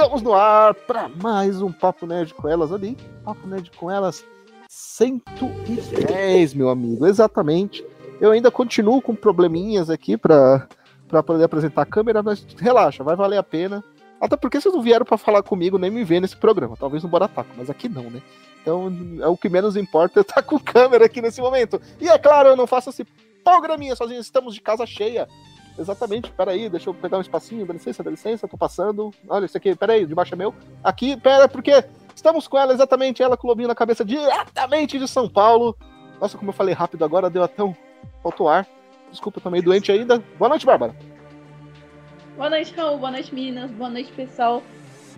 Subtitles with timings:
[0.00, 2.96] Estamos no ar para mais um Papo Nerd com elas ali.
[3.22, 4.24] Papo Nerd com elas
[4.66, 7.06] 110, meu amigo.
[7.06, 7.84] Exatamente.
[8.18, 10.66] Eu ainda continuo com probleminhas aqui para
[11.26, 13.84] poder apresentar a câmera, mas relaxa, vai valer a pena.
[14.18, 17.08] Até porque vocês não vieram para falar comigo nem me ver nesse programa, talvez no
[17.10, 18.22] Borataco, mas aqui não, né?
[18.62, 18.90] Então,
[19.20, 21.78] é o que menos importa é estar com câmera aqui nesse momento.
[22.00, 23.04] E é claro, eu não faço esse
[23.44, 25.28] programinha sozinho, estamos de casa cheia.
[25.78, 29.12] Exatamente, peraí, deixa eu pegar um espacinho, dá licença, dá licença, tô passando.
[29.28, 30.54] Olha, isso aqui, peraí, debaixo é meu.
[30.84, 31.84] Aqui, pera, porque
[32.14, 35.76] estamos com ela exatamente, ela com o lobinho na cabeça, diretamente de São Paulo.
[36.20, 37.74] Nossa, como eu falei rápido agora, deu até um.
[38.22, 38.66] faltou ar.
[39.10, 40.22] Desculpa, meio doente ainda.
[40.38, 40.94] Boa noite, Bárbara.
[42.36, 42.98] Boa noite, Raul.
[42.98, 43.70] Boa noite, meninas.
[43.70, 44.62] Boa noite, pessoal.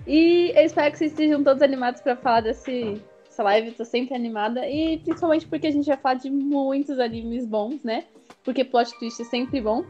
[0.06, 3.72] E eu espero que vocês estejam todos animados para falar desse, dessa live.
[3.72, 4.66] Tô sempre animada.
[4.68, 8.04] E principalmente porque a gente vai falar de muitos animes bons, né?
[8.42, 9.84] Porque plot twist é sempre bom.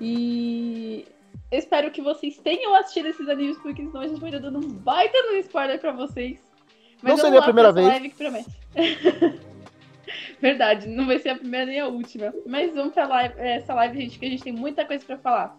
[0.00, 1.06] E
[1.50, 5.20] espero que vocês tenham assistido esses animes, porque senão a gente vai dando um baita
[5.24, 6.40] no spoiler pra vocês.
[7.02, 7.86] Mas não seria a primeira vez.
[7.86, 8.50] Live que promete.
[10.40, 12.32] Verdade, não vai ser a primeira nem a última.
[12.46, 15.56] Mas vamos pra live, essa live, gente, que a gente tem muita coisa pra falar.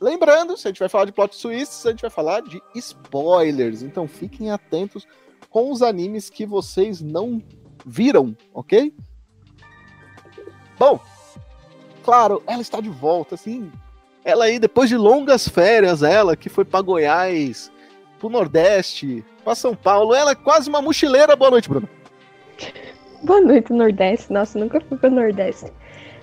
[0.00, 3.82] Lembrando, se a gente vai falar de plot twists, a gente vai falar de spoilers.
[3.82, 5.06] Então fiquem atentos
[5.50, 7.42] com os animes que vocês não
[7.84, 8.94] viram, ok?
[10.78, 11.00] Bom,
[12.08, 13.70] claro, ela está de volta, assim.
[14.24, 17.70] Ela aí, depois de longas férias, ela que foi para Goiás,
[18.18, 21.36] pro Nordeste, para São Paulo, ela é quase uma mochileira.
[21.36, 21.86] Boa noite, Bruno.
[23.22, 24.32] Boa noite, Nordeste.
[24.32, 25.70] Nossa, nunca fui pro Nordeste.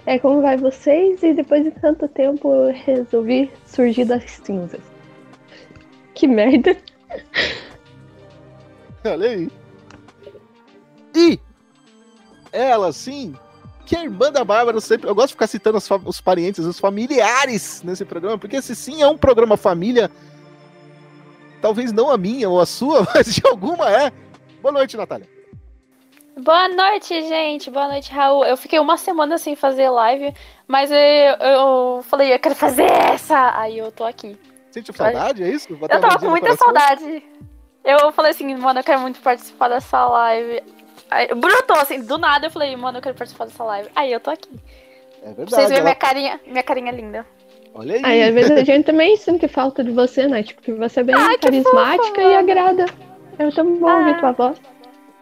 [0.07, 1.21] É, como vai vocês?
[1.21, 4.81] E depois de tanto tempo eu resolvi surgir das cinzas.
[6.15, 6.75] Que merda.
[9.05, 9.51] Olha aí.
[11.15, 11.39] E
[12.51, 13.35] ela, sim,
[13.85, 15.09] que a irmã da Bárbara sempre.
[15.09, 19.01] Eu gosto de ficar citando os, os parentes, os familiares nesse programa, porque esse sim
[19.01, 20.09] é um programa família.
[21.61, 24.11] Talvez não a minha ou a sua, mas de alguma é.
[24.61, 25.29] Boa noite, Natália.
[26.37, 27.71] Boa noite, gente.
[27.71, 28.43] Boa noite, Raul.
[28.43, 30.33] Eu fiquei uma semana sem fazer live,
[30.67, 33.57] mas eu, eu falei, eu quero fazer essa.
[33.57, 34.37] Aí eu tô aqui.
[34.69, 35.69] Sente saudade, é isso?
[35.71, 37.23] eu tava com muita saudade.
[37.81, 40.61] Eu falei assim, mano, eu quero muito participar dessa live.
[41.09, 43.89] Aí, brotou assim, do nada eu falei, mano, eu quero participar dessa live.
[43.95, 44.49] Aí eu tô aqui.
[45.21, 45.49] É verdade.
[45.49, 45.83] Pra vocês verem ela...
[45.83, 47.25] minha carinha, minha carinha linda.
[47.73, 48.05] Olha aí.
[48.05, 50.43] Aí às vezes a gente também sente falta de você, né?
[50.43, 52.85] Tipo, que você é bem Ai, carismática e agrada.
[53.37, 53.97] Eu tão bom ah.
[53.97, 54.57] ouvir tua voz.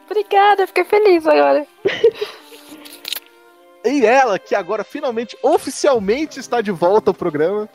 [0.05, 1.65] Obrigada, fiquei feliz agora.
[3.83, 7.67] e ela, que agora finalmente, oficialmente está de volta ao programa.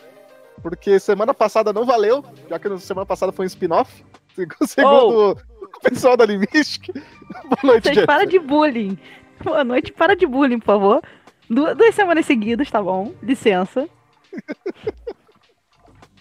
[0.62, 4.04] Porque semana passada não valeu, já que semana passada foi um spin-off.
[4.66, 5.47] Segundo oh.
[5.82, 6.88] pessoal da Limistic.
[6.92, 8.98] Boa noite, Vocês para de bullying.
[9.42, 11.02] Boa noite, para de bullying, por favor.
[11.48, 13.14] Du duas semanas seguidas, tá bom?
[13.22, 13.88] Licença.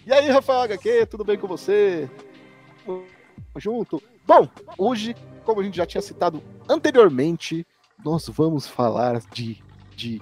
[0.06, 2.10] e aí, Rafael HQ, tudo bem com você?
[3.58, 4.02] Junto.
[4.26, 4.48] Bom,
[4.78, 7.66] hoje, como a gente já tinha citado anteriormente,
[8.04, 9.62] nós vamos falar de,
[9.96, 10.22] de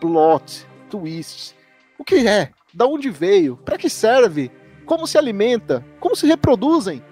[0.00, 1.54] plot, twists.
[1.98, 2.52] O que é?
[2.72, 3.56] Da onde veio?
[3.56, 4.50] Para que serve?
[4.86, 5.84] Como se alimenta?
[6.00, 7.02] Como se reproduzem?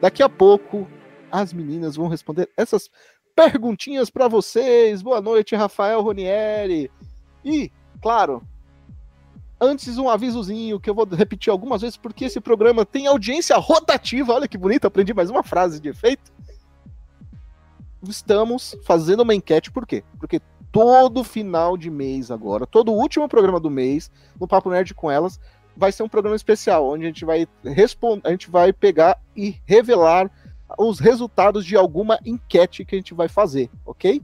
[0.00, 0.86] Daqui a pouco
[1.30, 2.88] as meninas vão responder essas
[3.34, 5.02] perguntinhas para vocês.
[5.02, 6.90] Boa noite, Rafael Ronieri.
[7.44, 7.70] E,
[8.00, 8.42] claro,
[9.60, 14.32] antes um avisozinho que eu vou repetir algumas vezes porque esse programa tem audiência rotativa.
[14.32, 16.32] Olha que bonito, aprendi mais uma frase de efeito.
[18.08, 20.04] Estamos fazendo uma enquete, por quê?
[20.18, 25.10] Porque todo final de mês agora, todo último programa do mês, no Papo Nerd com
[25.10, 25.40] elas,
[25.78, 29.56] vai ser um programa especial, onde a gente vai responder, a gente vai pegar e
[29.64, 30.28] revelar
[30.76, 34.20] os resultados de alguma enquete que a gente vai fazer, ok?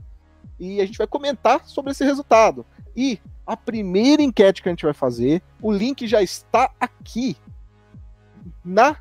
[0.59, 2.65] E a gente vai comentar sobre esse resultado.
[2.93, 7.37] E a primeira enquete que a gente vai fazer, o link já está aqui
[8.63, 8.97] na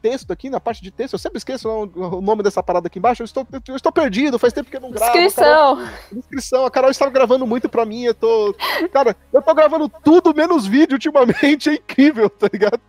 [0.00, 1.14] texto aqui, na parte de texto.
[1.14, 3.22] Eu sempre esqueço o nome dessa parada aqui embaixo.
[3.22, 5.12] Eu estou, eu estou perdido, faz tempo que eu não gravo.
[5.12, 5.76] Descrição.
[5.76, 6.66] Carol, descrição.
[6.66, 8.04] A Carol estava gravando muito pra mim.
[8.04, 8.54] Eu tô.
[8.92, 11.70] Cara, eu tô gravando tudo menos vídeo ultimamente.
[11.70, 12.80] É incrível, tá ligado?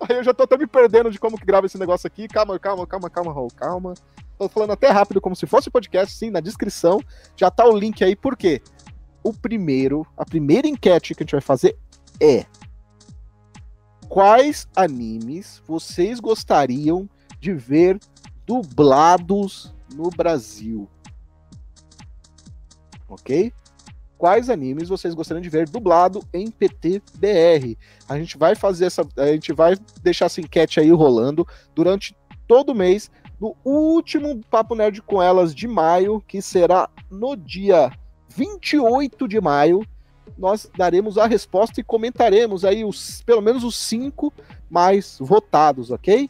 [0.00, 2.28] Aí eu já tô até me perdendo de como que grava esse negócio aqui.
[2.28, 3.94] Calma, calma, calma, calma, Raul, calma.
[4.38, 7.00] Tô falando até rápido, como se fosse podcast, sim, na descrição.
[7.36, 8.62] Já tá o link aí, por quê?
[9.22, 11.76] O primeiro, a primeira enquete que a gente vai fazer
[12.20, 12.46] é
[14.10, 17.08] quais animes vocês gostariam
[17.40, 17.98] de ver
[18.44, 20.86] dublados no Brasil?
[23.08, 23.52] Ok?
[24.20, 27.78] quais animes vocês gostariam de ver dublado em PTBR.
[28.06, 32.14] A gente vai fazer essa, a gente vai deixar essa enquete aí rolando durante
[32.46, 33.10] todo mês,
[33.40, 37.90] no último Papo Nerd com elas de maio, que será no dia
[38.28, 39.80] 28 de maio.
[40.38, 44.32] Nós daremos a resposta e comentaremos aí os, pelo menos os cinco
[44.70, 46.28] mais votados, ok?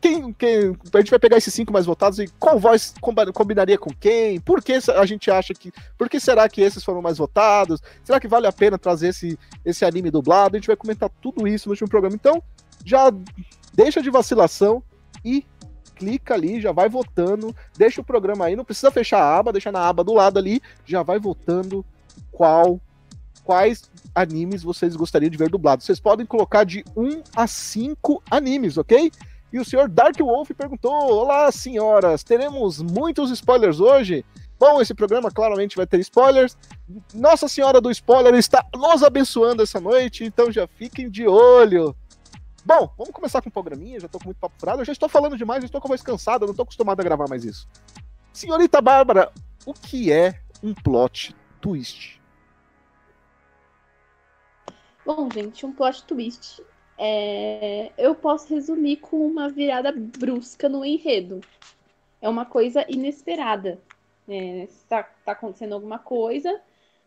[0.00, 2.92] Quem, quem, a gente vai pegar esses cinco mais votados e qual voz
[3.32, 4.38] combinaria com quem?
[4.38, 5.72] Por que a gente acha que.
[5.96, 7.80] Por que será que esses foram mais votados?
[8.02, 10.56] Será que vale a pena trazer esse, esse anime dublado?
[10.56, 12.14] A gente vai comentar tudo isso no último programa.
[12.14, 12.42] Então,
[12.84, 13.10] já
[13.72, 14.82] deixa de vacilação
[15.24, 15.42] e
[15.94, 19.72] clica ali, já vai votando, deixa o programa aí, não precisa fechar a aba, deixa
[19.72, 21.84] na aba do lado ali, já vai votando
[22.30, 22.78] qual
[23.44, 25.86] quais animes vocês gostariam de ver dublados.
[25.86, 29.12] Vocês podem colocar de 1 a 5 animes, ok?
[29.52, 34.24] E o senhor Dark Wolf perguntou: Olá, senhoras, teremos muitos spoilers hoje?
[34.58, 36.56] Bom, esse programa claramente vai ter spoilers.
[37.12, 41.94] Nossa Senhora do Spoiler está nos abençoando essa noite, então já fiquem de olho.
[42.64, 45.08] Bom, vamos começar com o programinha, já tô com muito papo furado, eu já estou
[45.08, 47.68] falando demais, já estou com a voz cansada, não tô acostumado a gravar mais isso.
[48.32, 49.30] Senhorita Bárbara,
[49.66, 52.23] o que é um plot twist?
[55.04, 56.62] Bom, gente, um plot twist.
[56.98, 61.40] É, Eu posso resumir com uma virada brusca no enredo.
[62.20, 63.80] É uma coisa inesperada.
[64.28, 66.60] É, tá, tá acontecendo alguma coisa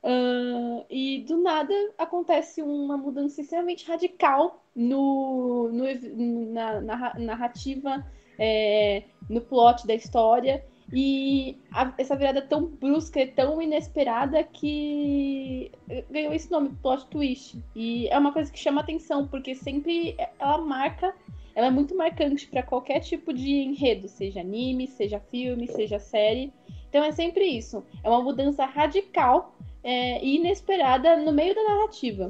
[0.03, 8.05] ah, e do nada acontece uma mudança extremamente radical no, no na, na narrativa,
[8.37, 10.63] é, no plot da história.
[10.93, 15.71] E a- essa virada tão brusca e tão inesperada que
[16.09, 17.57] ganhou esse nome, plot twist.
[17.75, 21.13] E é uma coisa que chama atenção, porque sempre ela marca,
[21.53, 26.53] ela é muito marcante para qualquer tipo de enredo, seja anime, seja filme, seja série.
[26.89, 27.83] Então é sempre isso.
[28.03, 29.53] É uma mudança radical
[29.83, 32.29] é, e inesperada no meio da narrativa.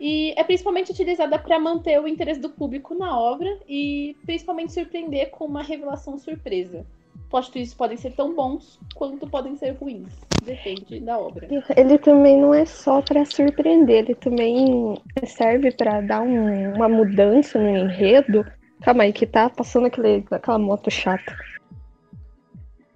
[0.00, 5.30] E é principalmente utilizada para manter o interesse do público na obra e principalmente surpreender
[5.30, 6.84] com uma revelação surpresa.
[7.30, 10.12] Plot twists podem ser tão bons quanto podem ser ruins.
[10.44, 11.48] Depende da obra.
[11.76, 17.58] Ele também não é só pra surpreender, ele também serve pra dar um- uma mudança
[17.58, 18.44] no enredo.
[18.82, 21.34] Calma aí, que tá passando aquele, aquela moto chata.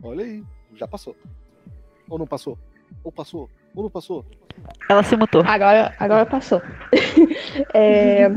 [0.02, 0.42] Olha aí,
[0.74, 1.16] já passou.
[2.08, 2.58] Ou não passou?
[3.02, 3.48] Ou passou?
[3.74, 4.24] Ou não passou?
[4.90, 5.42] Ela se mutou.
[5.46, 6.60] Agora, agora passou.
[7.72, 8.28] É,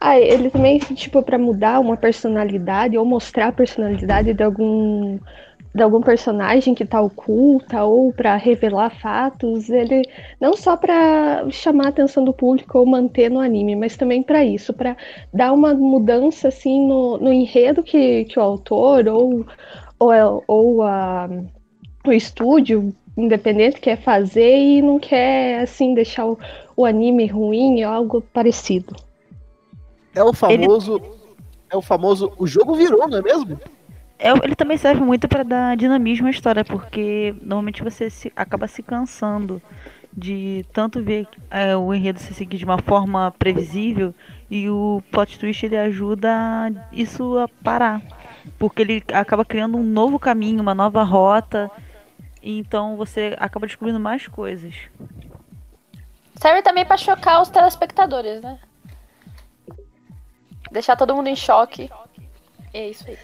[0.00, 5.18] Ah, ele também, tipo, pra mudar uma personalidade ou mostrar a personalidade de algum
[5.72, 10.02] de algum personagem que tá oculta ou pra revelar fatos, ele
[10.40, 14.44] não só pra chamar a atenção do público ou manter no anime, mas também pra
[14.44, 14.96] isso, pra
[15.32, 19.46] dar uma mudança assim no, no enredo que, que o autor ou
[19.98, 21.28] ou, ou a,
[22.06, 26.38] o estúdio independente quer fazer e não quer assim deixar o,
[26.76, 28.96] o anime ruim ou algo parecido.
[30.14, 31.00] É o famoso.
[31.70, 32.32] É o famoso.
[32.36, 33.58] O jogo virou, não é mesmo?
[34.18, 38.66] É, ele também serve muito pra dar dinamismo à história, porque normalmente você se- acaba
[38.66, 39.62] se cansando
[40.12, 44.12] de tanto ver é, o enredo se seguir de uma forma previsível
[44.50, 46.28] e o plot twist ele ajuda
[46.92, 48.02] isso a parar,
[48.58, 51.70] porque ele acaba criando um novo caminho, uma nova rota,
[52.42, 54.74] e então você acaba descobrindo mais coisas.
[56.36, 58.58] Serve também pra chocar os telespectadores, né?
[60.70, 61.90] Deixar todo mundo em choque.
[62.72, 63.18] É isso aí.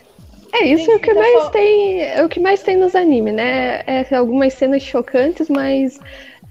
[0.53, 3.83] É isso é o que mais tem, é o que mais tem nos animes, né?
[3.87, 5.99] É algumas cenas chocantes, mas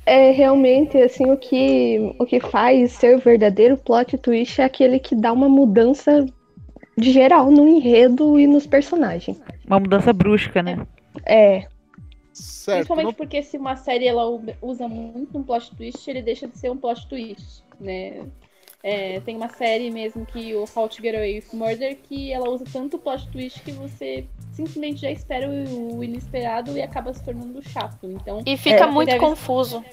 [0.06, 5.16] é realmente assim o que o que faz ser verdadeiro plot twist é aquele que
[5.16, 6.26] dá uma mudança
[6.98, 9.42] de geral no enredo e nos personagens.
[9.66, 10.86] Uma mudança brusca, né?
[11.26, 11.68] É,
[12.36, 12.80] Certo.
[12.80, 14.26] Principalmente não- porque se uma série ela
[14.62, 18.24] usa muito um plot twist, ele deixa de ser um plot twist, né?
[18.88, 22.48] É, tem uma série mesmo que o How to Get Away with Murder que ela
[22.48, 27.64] usa tanto plot twist que você simplesmente já espera o, inesperado e acaba se tornando
[27.68, 28.06] chato.
[28.06, 28.86] Então, E fica É.
[28.86, 29.84] muito Deve- confuso.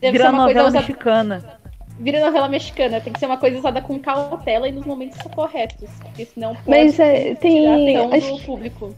[0.00, 0.80] deve Vira ser uma coisa novela usada.
[0.80, 1.60] mexicana.
[2.00, 5.88] Vira novela mexicana, tem que ser uma coisa usada com cautela e nos momentos corretos.
[6.02, 8.94] Porque senão pode Mas, é, tem- tirar a atenção acho- do público.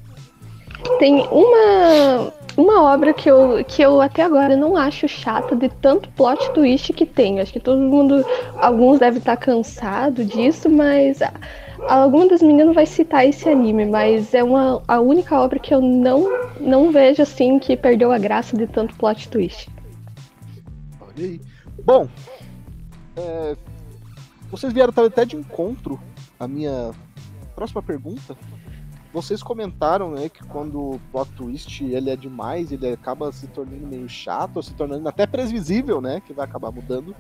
[0.99, 6.09] tem uma uma obra que eu, que eu até agora não acho chata de tanto
[6.11, 7.41] plot twist que tem.
[7.41, 8.25] Acho que todo mundo,
[8.57, 11.33] alguns devem estar cansado disso, mas a-
[11.89, 15.81] alguma das meninas vai citar esse anime, mas é uma a única obra que eu
[15.81, 19.69] não não vejo assim que perdeu a graça de tanto plot twist.
[21.01, 21.41] Olha aí.
[21.85, 22.09] Bom,
[23.17, 23.57] é,
[24.51, 26.01] vocês vieram até de encontro
[26.41, 26.91] à minha
[27.55, 28.37] próxima pergunta.
[29.17, 33.87] Vocês comentaram, né, que quando o plot twist ele é demais, ele acaba se tornando
[33.87, 37.17] meio chato, se tornando até previsível, né, que vai acabar mudando.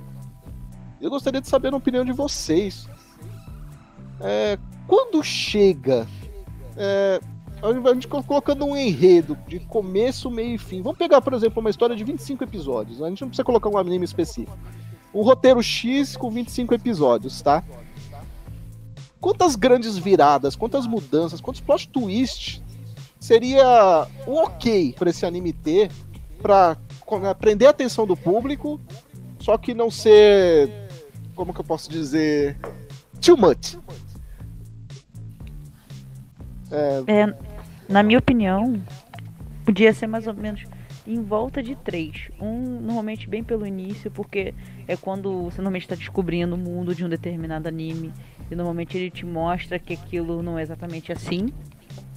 [1.00, 2.86] Eu gostaria de saber a opinião de vocês.
[4.20, 6.06] É, quando chega,
[6.76, 7.18] é,
[7.62, 10.82] a gente co- colocando um enredo de começo, meio e fim.
[10.82, 13.00] Vamos pegar, por exemplo, uma história de 25 episódios.
[13.00, 14.54] A gente não precisa colocar um anime específico.
[15.14, 17.64] Um roteiro X com 25 episódios, tá?
[19.26, 22.62] Quantas grandes viradas, quantas mudanças, quantos plot twists
[23.18, 25.90] seria o ok para esse anime ter
[26.40, 26.76] para
[27.40, 28.80] prender a atenção do público,
[29.40, 30.70] só que não ser,
[31.34, 32.56] como que eu posso dizer,
[33.20, 33.76] too much.
[36.70, 37.34] É,
[37.88, 38.80] na minha opinião,
[39.64, 40.62] podia ser mais ou menos
[41.04, 42.28] em volta de três.
[42.40, 44.54] Um normalmente bem pelo início, porque
[44.88, 48.12] é quando você normalmente está descobrindo o mundo de um determinado anime.
[48.50, 51.48] E normalmente ele te mostra que aquilo não é exatamente assim.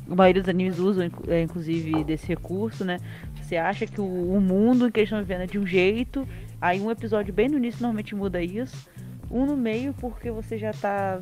[0.10, 3.00] A maioria dos animes usam, é, inclusive, desse recurso, né?
[3.42, 6.28] Você acha que o, mundo que eles estão vivendo é de um jeito,
[6.62, 8.88] aí um episódio bem no início normalmente muda isso.
[9.30, 11.20] Um no meio, porque você já tá.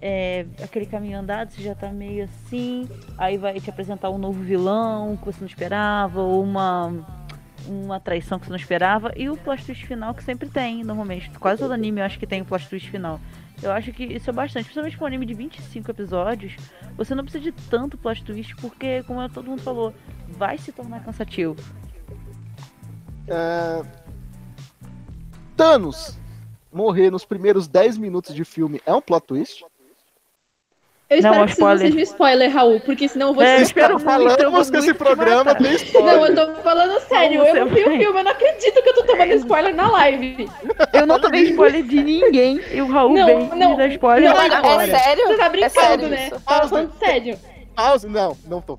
[0.00, 2.88] É, aquele caminho andado, você já tá meio assim.
[3.16, 7.23] Aí vai te apresentar um novo vilão que você não esperava, ou uma,
[7.66, 9.12] uma traição que você não esperava.
[9.16, 11.30] E o plot twist final que sempre tem, normalmente.
[11.38, 13.20] Quase todo anime eu acho que tem o plot twist final.
[13.62, 16.56] Eu acho que isso é bastante, principalmente para um anime de 25 episódios.
[16.96, 19.94] Você não precisa de tanto plot twist, porque, como todo mundo falou,
[20.28, 21.56] vai se tornar cansativo.
[23.26, 23.82] É,
[25.56, 26.18] Thanos
[26.72, 29.64] morrer nos primeiros 10 minutos de filme é um plot twist?
[31.14, 31.92] Eu Não, espero é que isso não spoiler.
[31.92, 34.94] seja spoiler, Raul, porque senão eu vou É, te espero eu vou Falamos que esse
[34.94, 36.14] programa tem spoiler.
[36.16, 37.40] Não, eu tô falando sério.
[37.44, 39.90] Como Eu não vi o filme, eu não acredito que eu tô tomando spoiler na
[39.90, 40.50] live.
[40.92, 44.30] Eu não tomei spoiler de ninguém e o Raul Não, vem não, me dar spoiler
[44.34, 44.82] não, agora.
[44.84, 45.26] É sério?
[45.28, 46.26] Você tá É brincando, sério né?
[46.26, 46.40] isso.
[46.40, 47.38] Tá falando sério.
[47.76, 48.78] Pause, não, não tô.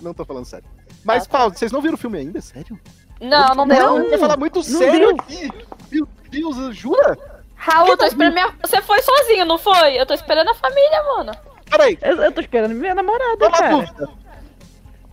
[0.00, 0.64] Não tô falando sério.
[1.04, 1.38] Mas, Ah, tá.
[1.38, 2.40] pause, vocês não viram o filme ainda?
[2.40, 2.78] Sério?
[3.20, 4.10] Não, não Não, deu.
[4.10, 5.50] vai falar muito sério aqui.
[5.90, 7.18] Meu Deus, jura?
[7.56, 8.48] Raul, eu tô esperando minha...
[8.62, 9.98] Você foi sozinho, não foi?
[9.98, 11.32] Eu tô esperando a família, mano.
[11.70, 13.70] Peraí, Eu, eu tô esperando minha namorada, cara.
[13.76, 14.08] dúvida.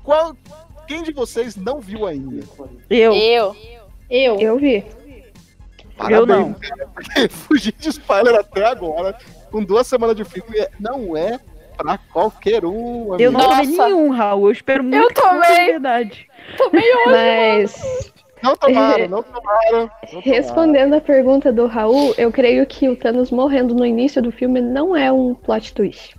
[0.04, 0.36] Qual,
[0.88, 2.44] quem de vocês não viu ainda?
[2.90, 3.14] Eu.
[3.14, 3.56] Eu.
[4.10, 4.40] Eu.
[4.40, 4.86] Eu vi.
[6.10, 6.54] Eu não.
[6.54, 9.18] cara, porque fugir de spoiler até agora,
[9.52, 11.40] com duas semanas de filme, não é
[11.78, 13.16] pra qualquer um.
[13.18, 13.76] Eu não amigo.
[13.76, 14.48] tomei nenhum, Raul.
[14.48, 15.66] Eu espero muito Eu tomei.
[15.72, 16.28] verdade.
[16.58, 17.06] Tomei hoje.
[17.10, 19.72] Mas, Não tomaram, não tomaram.
[19.72, 20.22] não tomaram.
[20.22, 24.62] respondendo a pergunta do Raul, eu creio que o Thanos morrendo no início do filme
[24.62, 26.16] não é um plot twist.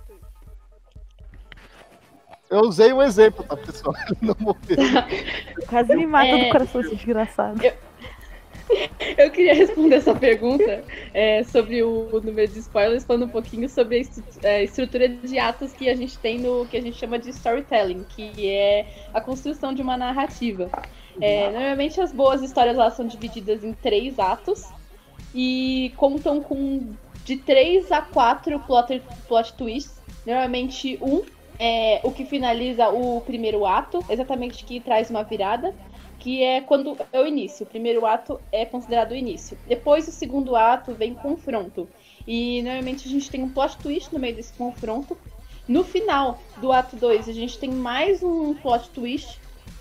[2.49, 3.93] Eu usei um exemplo, tá, pessoal?
[4.21, 4.77] Não morreu.
[5.67, 6.45] Quase me mata É.
[6.45, 7.59] do coração esse desgraçado.
[9.17, 14.05] Eu queria responder essa pergunta é, sobre o número de spoilers, falando um pouquinho sobre
[14.43, 17.29] a é, estrutura de atos que a gente tem no que a gente chama de
[17.29, 20.69] storytelling, que é a construção de uma narrativa.
[21.21, 24.65] É, normalmente as boas histórias elas são divididas em três atos
[25.33, 29.97] e contam com de três a quatro plot, plot twists.
[30.25, 31.23] Normalmente um
[31.59, 35.73] é o que finaliza o primeiro ato, exatamente que traz uma virada
[36.19, 37.65] que é quando é o início.
[37.65, 39.57] O primeiro ato é considerado o início.
[39.67, 41.87] Depois, o segundo ato vem confronto.
[42.25, 45.17] E normalmente a gente tem um plot twist no meio desse confronto.
[45.67, 49.39] No final do ato 2, a gente tem mais um plot twist,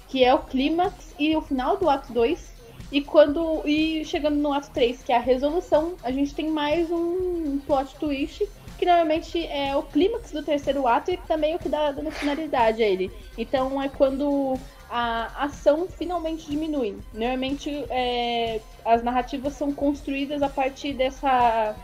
[0.09, 2.54] que é o clímax e o final do ato 2.
[2.92, 6.90] E quando e chegando no ato 3, que é a resolução, a gente tem mais
[6.90, 11.59] um plot twist, que normalmente é o clímax do terceiro ato e também é o
[11.59, 13.11] que dá dando finalidade a ele.
[13.37, 14.59] Então é quando
[14.90, 16.99] a ação finalmente diminui.
[17.12, 21.75] Normalmente é, as narrativas são construídas a partir dessa,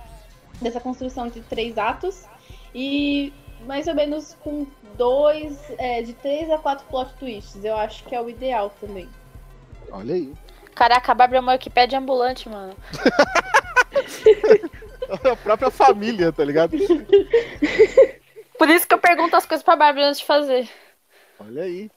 [0.61, 2.25] dessa construção de três atos
[2.75, 3.33] e
[3.67, 7.65] mais ou menos com dois, é, de três a quatro plot twists.
[7.65, 9.09] Eu acho que é o ideal também.
[9.91, 10.33] Olha aí.
[10.75, 12.75] Caraca, a Bárbara é uma Wikipédia ambulante, mano.
[15.31, 16.77] A própria família, tá ligado?
[18.59, 20.69] Por isso que eu pergunto as coisas pra Bárbara antes de fazer.
[21.39, 21.91] Olha aí.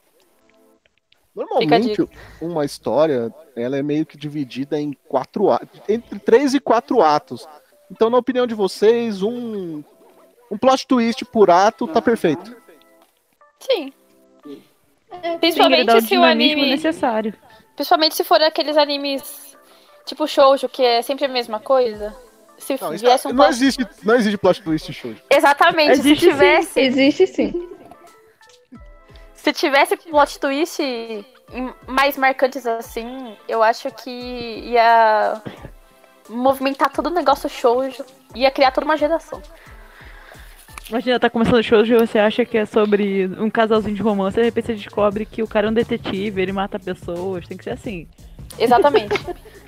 [1.34, 2.08] Normalmente,
[2.40, 7.46] uma história, ela é meio que dividida em quatro atos, entre três e quatro atos.
[7.90, 9.84] Então, na opinião de vocês, um,
[10.50, 12.56] um plot twist por ato tá perfeito.
[13.60, 13.92] Sim.
[15.22, 16.70] É, Sim, Principalmente o se o anime.
[16.70, 17.34] necessário.
[17.74, 19.54] Principalmente se for aqueles animes
[20.06, 22.16] tipo shoujo, que é sempre a mesma coisa.
[22.58, 23.50] Se Não, viesse um não, plot...
[23.50, 25.14] existe, não existe plot twist show.
[25.30, 26.80] Exatamente, Existe se tivesse.
[26.80, 27.68] Existe sim.
[29.34, 30.82] Se tivesse plot twist
[31.86, 35.40] mais marcantes assim, eu acho que ia
[36.28, 38.04] movimentar todo o negócio shoujo.
[38.34, 39.40] Ia criar toda uma geração.
[40.88, 44.38] Imagina, tá começando o show e você acha que é sobre um casalzinho de romance,
[44.38, 47.56] e de repente você descobre que o cara é um detetive, ele mata pessoas, tem
[47.56, 48.06] que ser assim.
[48.56, 49.08] Exatamente.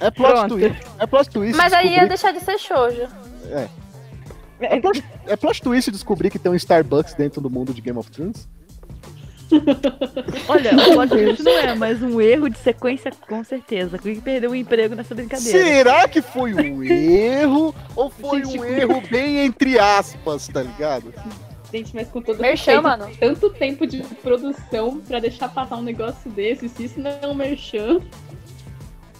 [0.00, 0.54] É plot Pronto.
[0.56, 0.76] twist.
[0.98, 1.56] É plot twist.
[1.56, 3.06] Mas aí ia deixar de ser shoujo.
[4.60, 7.98] é, plot, é plot twist descobrir que tem um Starbucks dentro do mundo de Game
[7.98, 8.48] of Thrones?
[10.48, 13.96] Olha, o plot twist não é, mas um erro de sequência com certeza.
[13.98, 15.58] Quem perdeu o emprego nessa brincadeira.
[15.58, 21.12] Será que foi um erro ou foi Gente, um erro bem entre aspas, tá ligado?
[21.72, 23.16] Gente, mas com todo Merchan, respeito, mano.
[23.18, 27.34] tanto tempo de produção pra deixar passar um negócio desse, se isso não é um
[27.34, 28.00] merchan.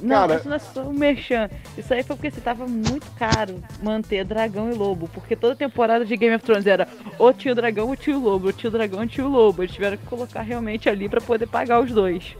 [0.01, 1.49] Não, Cara- isso não é só um merchan.
[1.77, 5.09] Isso aí foi porque se tava muito caro manter dragão e lobo.
[5.09, 6.87] Porque toda temporada de Game of Thrones era
[7.19, 9.63] o dragão ou tinha o lobo, ou tinha o dragão ou tinha o lobo.
[9.63, 12.37] Eles tiveram que colocar realmente ali pra poder pagar os dois.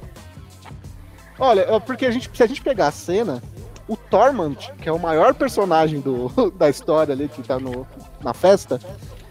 [1.39, 3.43] Olha, é porque a gente, se a gente pegar a cena,
[3.89, 7.87] o Tormund, que é o maior personagem do, da história ali, que tá no,
[8.23, 8.81] na festa,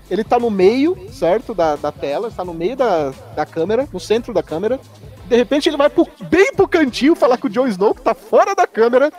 [0.09, 3.99] ele tá no meio, certo, da, da tela, está no meio da, da câmera, no
[3.99, 4.79] centro da câmera.
[5.27, 8.13] De repente ele vai pro- bem pro cantinho falar com o Jon Snow, que tá
[8.13, 9.11] fora da câmera,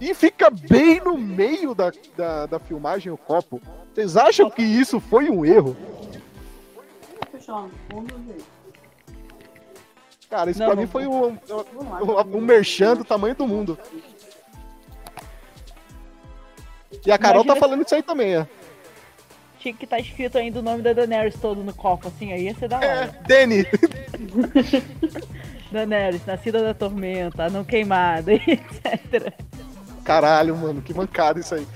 [0.00, 3.60] e fica bem no meio da, da, da filmagem o copo.
[3.94, 5.76] Vocês acham que isso foi um erro?
[10.30, 13.78] Cara, isso Não, pra não- mim foi um, um, um merchan do tamanho do mundo.
[17.04, 18.46] E a Carol Imagina tá falando isso aí também, ó.
[19.58, 22.54] Tinha que estar escrito ainda o nome da Daenerys todo no copo, assim, aí ia
[22.54, 23.12] ser da É, hora.
[25.72, 29.32] Daenerys, nascida da tormenta, não queimada, etc.
[30.04, 31.66] Caralho, mano, que mancada isso aí.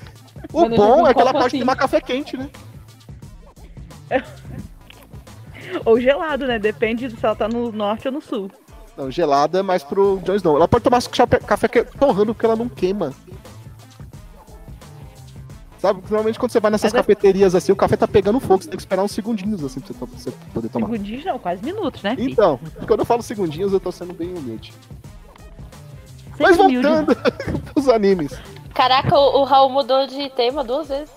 [0.52, 1.60] O Mano, bom é um que ela pode assim.
[1.60, 2.50] tomar café quente, né?
[5.84, 6.58] Ou gelado, né?
[6.58, 8.50] Depende se ela tá no norte ou no sul.
[8.96, 10.56] Não, gelada é mais pro Jon Snow.
[10.56, 11.02] Ela pode tomar
[11.46, 13.12] café torrando porque ela não queima.
[15.86, 18.62] Sabe, normalmente quando você vai nessas Mas é- cafeterias assim, o café tá pegando fogo,
[18.62, 20.86] você tem que esperar uns segundinhos assim pra você, to- pra você poder tomar.
[20.86, 22.30] Segundinhos não, quase minutos, né, filho?
[22.30, 24.72] Então, quando eu falo segundinhos, eu tô sendo bem humilde.
[26.36, 27.16] Sempre Mas voltando
[27.72, 28.32] pros animes.
[28.74, 31.10] Caraca, o, o Raul mudou de tema duas vezes.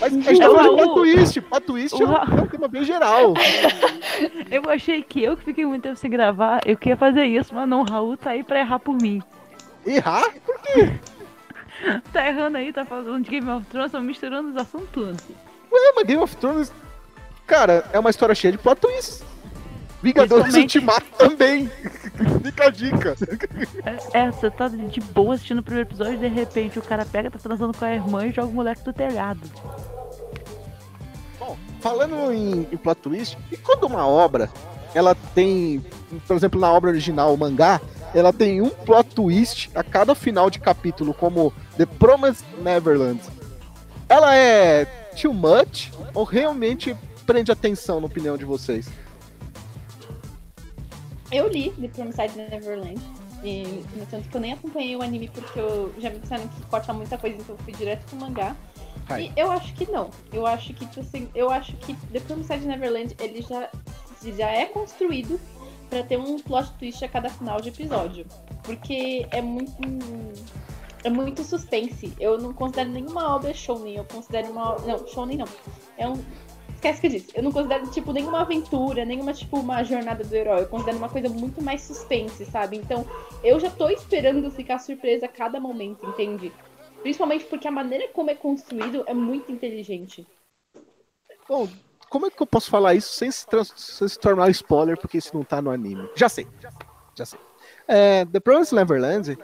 [0.00, 0.94] Mas a gente tá É o falando de Raul.
[0.94, 1.40] plot twist.
[1.40, 3.32] Plot twist O é um- é um tema bem geral.
[4.50, 7.68] Eu achei que eu que fiquei muito tempo sem gravar, eu queria fazer isso, mas
[7.68, 9.22] não, o Raul tá aí pra errar por mim.
[9.86, 10.24] Errar?
[12.12, 15.16] Tá errando aí, tá falando de Game of Thrones, tá misturando os assuntos tudo.
[15.72, 16.72] É, mas Game of Thrones,
[17.46, 19.24] cara, é uma história cheia de plot twists.
[20.02, 21.68] Vingadores Ultimato também.
[22.44, 23.16] Fica a dica.
[23.84, 27.04] É, é, você tá de boa assistindo o primeiro episódio e de repente o cara
[27.04, 29.40] pega, tá transando com a irmã e joga o moleque do telhado.
[31.38, 34.48] Bom, falando em, em plot twist, e quando uma obra,
[34.94, 35.84] ela tem,
[36.26, 37.80] por exemplo, na obra original, o mangá,
[38.14, 43.20] ela tem um plot twist a cada final de capítulo, como The Promised Neverland.
[44.08, 44.84] Ela é
[45.20, 48.88] too much ou realmente prende atenção, na opinião de vocês?
[51.30, 53.00] Eu li The Promised Neverland.
[53.44, 56.60] E, no tanto que eu nem acompanhei o anime porque eu já me disseram que
[56.62, 58.56] corta muita coisa, então eu fui direto pro mangá.
[59.08, 59.32] Ai.
[59.36, 60.10] E eu acho que não.
[60.32, 63.70] Eu acho que, tipo assim, eu acho que The Promised Neverland ele já,
[64.36, 65.38] já é construído
[65.88, 68.26] pra ter um plot twist a cada final de episódio.
[68.62, 69.76] Porque é muito.
[71.04, 72.12] É muito suspense.
[72.18, 73.96] Eu não considero nenhuma obra shounen.
[73.96, 74.76] Eu considero uma.
[74.78, 75.46] Não, shounen não.
[75.96, 76.22] É um.
[76.74, 77.28] Esquece que eu disse.
[77.34, 80.62] Eu não considero, tipo, nenhuma aventura, nenhuma, tipo, uma jornada do herói.
[80.62, 82.76] Eu considero uma coisa muito mais suspense, sabe?
[82.76, 83.04] Então,
[83.42, 86.52] eu já tô esperando ficar surpresa a cada momento, entende?
[87.02, 90.24] Principalmente porque a maneira como é construído é muito inteligente.
[91.48, 91.66] Bom,
[92.08, 95.18] como é que eu posso falar isso sem se, trans- sem se tornar spoiler, porque
[95.18, 96.08] isso não tá no anime?
[96.14, 96.46] Já sei,
[97.14, 97.38] já sei.
[97.86, 99.38] É, The Promised Neverland,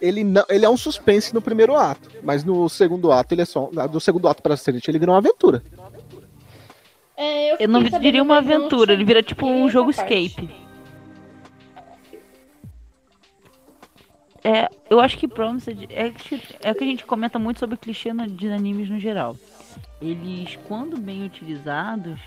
[0.00, 3.44] ele, não, ele é um suspense no primeiro ato, mas no segundo ato ele é
[3.44, 3.68] só.
[3.90, 5.62] Do segundo ato pra frente ele vira uma aventura.
[7.16, 9.92] É, Eu não fiquei sabendo, diria uma eu não aventura, ele vira tipo um jogo
[9.92, 10.14] parte.
[10.14, 10.68] escape.
[14.44, 17.76] É, eu acho que Promised é, que- é o que a gente comenta muito sobre
[17.76, 19.36] clichê de animes no geral.
[20.00, 22.20] Eles, quando bem utilizados,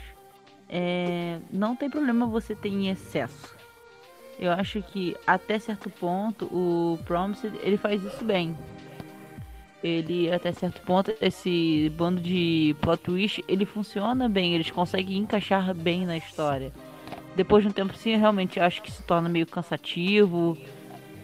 [0.67, 3.55] é, não tem problema você ter em excesso.
[4.39, 8.57] Eu acho que até certo ponto o Promised ele faz isso bem.
[9.83, 15.73] Ele até certo ponto esse bando de plot twist ele funciona bem, eles conseguem encaixar
[15.73, 16.71] bem na história.
[17.35, 20.57] Depois de um tempo sim, realmente acho que se torna meio cansativo,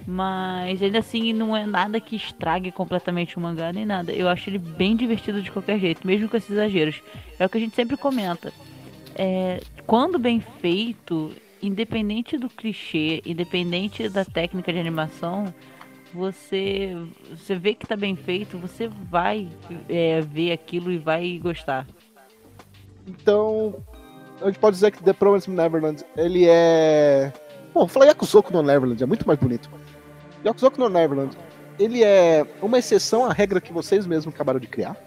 [0.10, 4.14] mas ainda assim não é nada que estrague completamente o mangá nem nada.
[4.14, 7.04] Eu acho ele bem divertido de qualquer jeito, mesmo com esses exageros.
[7.38, 8.54] É o que a gente sempre comenta.
[9.14, 15.54] É, quando bem feito, independente do clichê, independente da técnica de animação,
[16.14, 16.96] você,
[17.30, 19.50] você vê que tá bem feito, você vai
[19.90, 21.86] é, ver aquilo e vai gostar.
[23.06, 23.84] Então,
[24.42, 27.34] a gente pode dizer que The Promised Neverland, ele é.
[27.74, 29.70] Bom, vou falar Yakusoku no Neverland, é muito mais bonito.
[30.46, 31.38] Yakusoku no Neverland,
[31.80, 34.98] ele é uma exceção à regra que vocês mesmos acabaram de criar.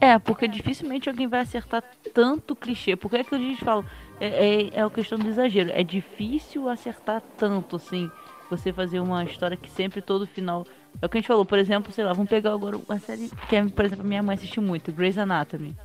[0.00, 2.96] É, porque dificilmente alguém vai acertar tanto clichê.
[2.96, 3.84] Porque é que a gente fala,
[4.18, 5.70] é, é, é a questão do exagero.
[5.72, 8.10] É difícil acertar tanto, assim,
[8.48, 10.66] você fazer uma história que sempre todo final.
[11.02, 13.30] É o que a gente falou, por exemplo, sei lá, vamos pegar agora uma série
[13.48, 15.76] que, por exemplo, minha mãe assistiu muito, Grey's Anatomy.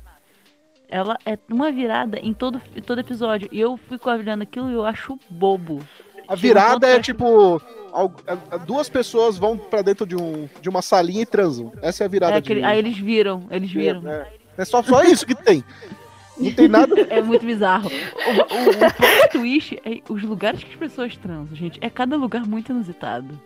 [0.88, 3.48] Ela é uma virada em todo, em todo episódio.
[3.50, 5.80] E eu fico olhando aquilo e eu acho bobo.
[6.28, 7.60] A virada é tipo.
[7.92, 11.72] a- a- Duas pessoas vão pra dentro de, um, de uma salinha e transam.
[11.82, 12.66] Essa é a virada É aquele- de.
[12.66, 14.08] Aí eles viram, eles viram.
[14.08, 14.26] É,
[14.58, 15.64] é só, só isso que tem.
[16.38, 16.94] Não tem nada.
[17.10, 17.88] É muito bizarro.
[17.88, 21.78] O, o, o twist é os lugares que as pessoas transam, gente.
[21.80, 23.40] É cada lugar muito inusitado.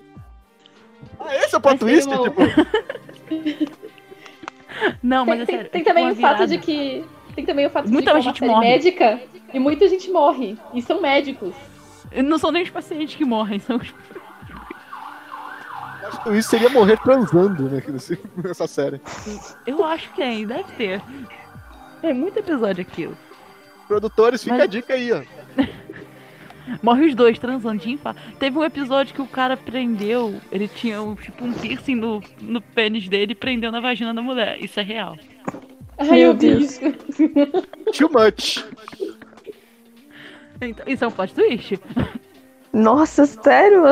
[1.19, 2.09] Ah, esse é o plot tem twist?
[2.09, 2.41] uma- Tipo,
[5.03, 5.71] Não, mas Tem, é tem- sério.
[5.71, 7.05] tem é também o uma fato de que.
[7.35, 8.69] Tem também o fato Muita de que é uma gente série morre.
[8.69, 9.21] médica
[9.53, 10.57] e muita gente morre.
[10.75, 11.55] E são médicos.
[12.25, 13.93] Não são nem os pacientes que morrem, são os.
[16.25, 17.83] twist seria morrer transando né,
[18.43, 19.01] nessa série.
[19.67, 21.03] Eu acho que tem, deve ter.
[22.03, 23.17] É muito episódio aquilo.
[23.87, 25.23] Produtores, fica Mas- a dica aí, ó.
[26.83, 28.21] Morre os dois transando de infarto.
[28.39, 32.61] Teve um episódio que o cara prendeu, ele tinha um, tipo um piercing no, no
[32.61, 34.63] pênis dele e prendeu na vagina da mulher.
[34.63, 35.17] Isso é real.
[36.01, 36.63] Ai, Meu eu vi Deus.
[36.63, 36.81] isso.
[37.97, 38.65] Too much.
[40.61, 41.81] Então, isso é um plot twist.
[42.73, 43.83] Nossa, sério?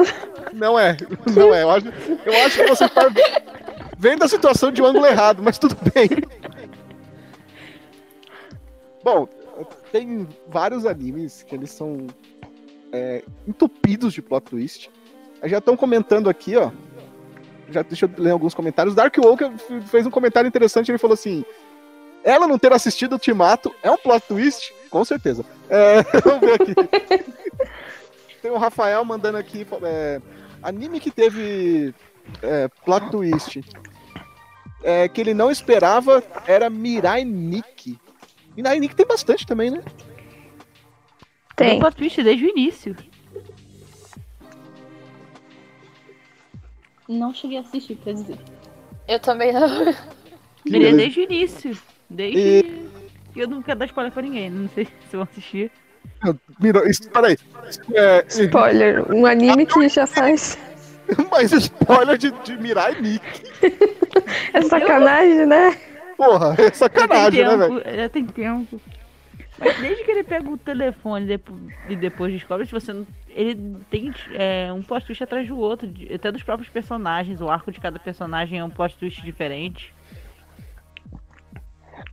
[0.52, 0.96] Não é,
[1.34, 1.62] não é.
[1.62, 1.86] Eu acho,
[2.24, 3.02] eu acho que você tá
[3.98, 6.08] vendo a situação de um ângulo errado, mas tudo bem.
[9.02, 9.28] Bom,
[9.90, 12.06] tem vários animes que eles são
[12.92, 14.90] é, entupidos de plot twist.
[15.44, 16.70] Já estão comentando aqui, ó.
[17.70, 18.94] Já deixa eu ler alguns comentários.
[18.94, 19.50] Dark Walker
[19.86, 20.90] fez um comentário interessante.
[20.90, 21.44] Ele falou assim:
[22.28, 24.74] Ela não ter assistido o Ultimato é um plot twist?
[24.90, 25.46] Com certeza.
[25.70, 26.74] É, vamos ver aqui.
[28.42, 29.66] Tem o Rafael mandando aqui.
[29.82, 30.20] é,
[30.62, 31.94] anime que teve
[32.42, 33.62] é, plot twist.
[34.82, 37.98] É, que ele não esperava era Mirai Nikki.
[38.54, 39.82] Mirai Nikki tem bastante também, né?
[41.56, 41.78] Tem Tem.
[41.78, 42.94] plot twist desde o início.
[47.08, 48.38] Não cheguei a assistir, quer dizer.
[49.08, 49.66] Eu também não.
[50.66, 51.88] Ele é desde o início.
[52.10, 52.88] Desde.
[53.36, 55.70] Eu não quero dar spoiler pra ninguém, não sei se vão assistir.
[56.60, 57.36] Mira, isso, peraí.
[57.94, 59.12] É, Spoiler.
[59.14, 60.58] Um anime que já faz.
[61.30, 63.42] mas spoiler de, de Mirai Nikki.
[64.52, 65.76] É sacanagem, né?
[66.16, 67.80] Porra, é sacanagem, né, velho?
[67.80, 68.80] tempo, já tem tempo.
[69.58, 73.06] Mas desde que ele pega o telefone depo- e depois descobre que você não.
[73.28, 77.40] Ele tem é, um plot twist atrás do outro, até dos próprios personagens.
[77.40, 79.94] O arco de cada personagem é um plot twist diferente.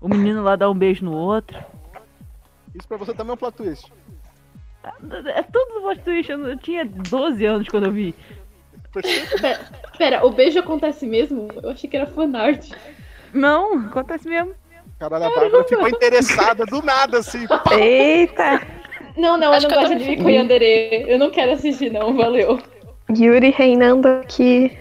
[0.05, 1.57] O menino lá dá um beijo no outro.
[2.75, 3.91] Isso pra você também é um plot twist.
[5.33, 6.31] É tudo plot twist.
[6.31, 8.13] Eu, tinha 12 anos quando eu vi.
[9.41, 9.59] Pera,
[9.97, 11.47] pera, o beijo acontece mesmo?
[11.63, 12.69] Eu achei que era fanart.
[13.33, 14.53] Não, acontece mesmo.
[14.99, 17.47] Caralho, a Bárbara ficou interessada do nada, assim.
[17.71, 18.61] Eita!
[19.17, 21.09] Não, não, Acho eu não eu gosto de com Yandere.
[21.09, 22.61] Eu não quero assistir, não, valeu.
[23.09, 24.77] Yuri reinando aqui.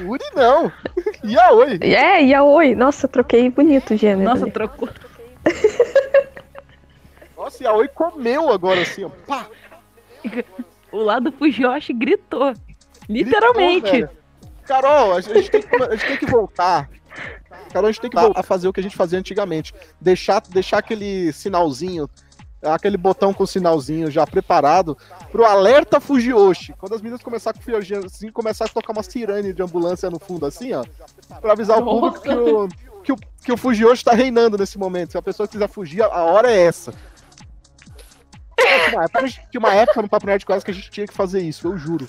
[0.00, 0.72] Yuri não.
[1.24, 1.78] Yaoi.
[1.82, 2.74] É, yaoi.
[2.74, 4.22] Nossa, troquei bonito o gênero.
[4.22, 4.52] Nossa, ali.
[4.52, 4.88] trocou.
[7.36, 9.10] Nossa, Yaoi comeu agora, assim, ó.
[9.26, 9.46] Pá.
[10.92, 12.54] O lado Fujoshi gritou.
[13.08, 13.90] Literalmente.
[13.90, 14.20] Gritou.
[14.66, 16.88] Carol, a gente, tem que, a gente tem que voltar.
[17.72, 19.74] Carol, a gente tem que voltar a fazer o que a gente fazia antigamente.
[20.00, 22.08] Deixar, deixar aquele sinalzinho,
[22.62, 24.96] aquele botão com sinalzinho já preparado
[25.32, 26.74] pro alerta Fujiyoshi.
[26.78, 30.10] Quando as meninas começar com o Fujiyoshi, assim, começar a tocar uma sirene de ambulância
[30.10, 30.84] no fundo, assim, ó.
[31.40, 32.68] Pra avisar o público que o,
[33.02, 35.12] que o, que o Fujiyoshi tá reinando nesse momento.
[35.12, 36.92] Se a pessoa quiser fugir, a- hora é essa.
[38.58, 41.06] É, Tinha uma época, tinha uma época no Papo Nerd quase que a gente tinha
[41.06, 42.06] que fazer isso, eu juro.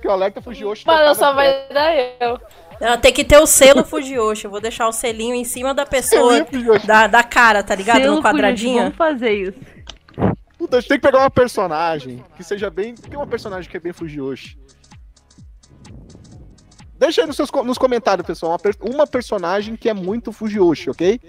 [0.00, 2.40] Que o alerta Fujiyoshi Mano, só vai dar eu.
[2.82, 4.44] Não, tem que ter o selo Fujiyoshi.
[4.46, 6.86] Eu vou deixar o selinho em cima da pessoa, Fujiyoshi.
[6.86, 8.00] da, da cara, tá ligado?
[8.00, 8.78] Selo no Fujoshi, quadradinho.
[8.82, 9.58] Vamos fazer isso.
[10.58, 12.94] Puta, a gente tem que pegar uma personagem que seja bem.
[12.94, 14.58] Tem uma personagem que é bem Fujiyoshi.
[16.98, 21.20] Deixa aí nos, seus, nos comentários, pessoal, uma, uma personagem que é muito Fujiyoshi, ok?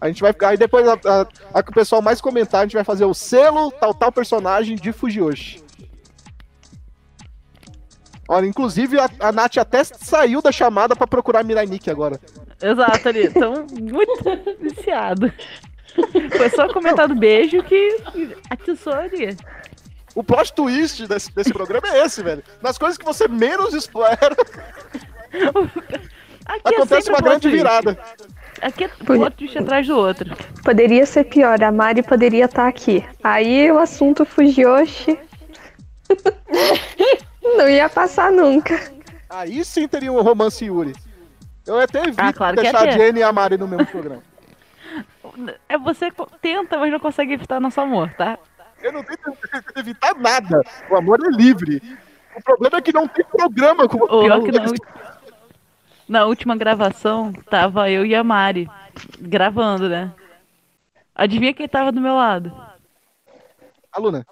[0.00, 0.48] A gente vai ficar.
[0.50, 3.14] Aí depois a, a- a que o pessoal mais comentar, a gente vai fazer o
[3.14, 5.63] selo tal, tal personagem de Fujiyoshi.
[8.28, 12.18] Olha, inclusive a, a Nath até saiu da chamada pra procurar Mirai Nikki agora.
[12.62, 13.28] Exato, ali.
[13.30, 14.22] Tão muito
[14.60, 15.32] viciado.
[16.36, 17.98] Foi só comentar do beijo que
[18.50, 19.36] atiçou ali.
[20.14, 22.42] O plot twist desse, desse programa é esse, velho.
[22.62, 24.36] Nas coisas que você menos espera,
[26.46, 27.56] Aqui acontece é uma grande twist.
[27.56, 27.98] virada.
[28.62, 30.36] Aqui é plot twist atrás do outro.
[30.62, 33.04] Poderia ser pior, a Mari poderia estar aqui.
[33.22, 35.18] Aí o assunto Fujiyoshi.
[37.44, 38.74] Não ia passar nunca.
[39.28, 40.94] Aí sim teria um romance Yuri.
[41.66, 42.90] Eu até evito Ah, claro deixar a.
[42.90, 44.22] Jenny e a Mari no mesmo programa.
[45.68, 48.38] É você tenta, mas não consegue evitar nosso amor, tá?
[48.80, 49.36] Eu não tento
[49.74, 50.60] evitar nada.
[50.88, 51.82] O amor é livre.
[52.36, 54.82] O problema é que não tem programa com Pior que na, ulti-
[56.08, 58.70] na última gravação, tava eu e a Mari
[59.18, 60.12] gravando, né?
[61.14, 62.52] Adivinha quem tava do meu lado?
[63.90, 64.24] Aluna,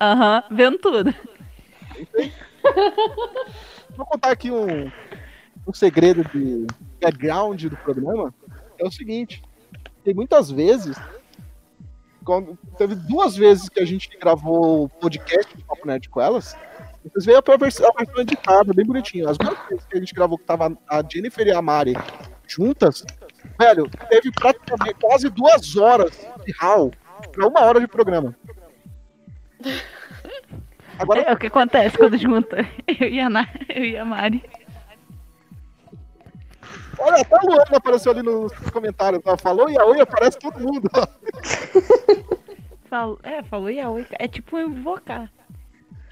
[0.00, 1.14] Aham, vendo tudo.
[3.96, 4.90] vou contar aqui um,
[5.66, 6.66] um segredo de
[7.00, 8.34] background do programa.
[8.78, 9.42] É o seguinte:
[10.04, 10.96] tem muitas vezes.
[12.24, 16.54] Quando, teve duas vezes que a gente gravou o podcast do Papo Nerd com elas.
[17.02, 19.28] Vocês veio a versão, a versão editada, bem bonitinho.
[19.28, 21.94] As duas vezes que a gente gravou que tava a Jennifer e a Mari
[22.46, 23.04] juntas,
[23.58, 26.10] velho, teve praticamente quase duas horas
[26.44, 26.90] de HAL
[27.32, 28.36] pra uma hora de programa.
[30.98, 32.56] Agora, É o que acontece quando junta
[33.00, 34.42] eu e a, Na- eu e a Mari.
[36.98, 39.22] olha, até a Luana apareceu ali nos comentários.
[39.24, 40.88] Ela falou e a Oi aparece todo mundo.
[42.88, 44.06] Falo, é, falou e a oi.
[44.12, 45.30] É tipo invocar.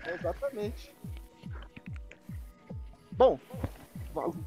[0.07, 0.95] Exatamente.
[3.13, 3.41] Bom,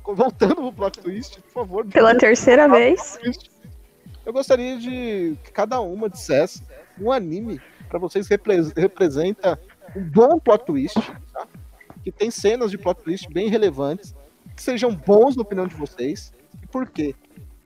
[0.05, 1.85] voltando pro plot twist, por favor.
[1.87, 3.17] Pela terceira vez.
[4.23, 6.63] Eu gostaria de que cada uma dissesse
[7.01, 9.59] um anime pra vocês repre- representa
[9.95, 10.99] um bom plot twist,
[11.33, 11.47] tá?
[12.03, 14.15] que tem cenas de plot twist bem relevantes,
[14.55, 17.15] que sejam bons na opinião de vocês e por quê.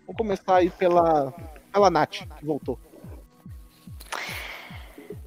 [0.05, 1.33] Vamos começar aí pela,
[1.71, 2.79] pela Nath, que voltou.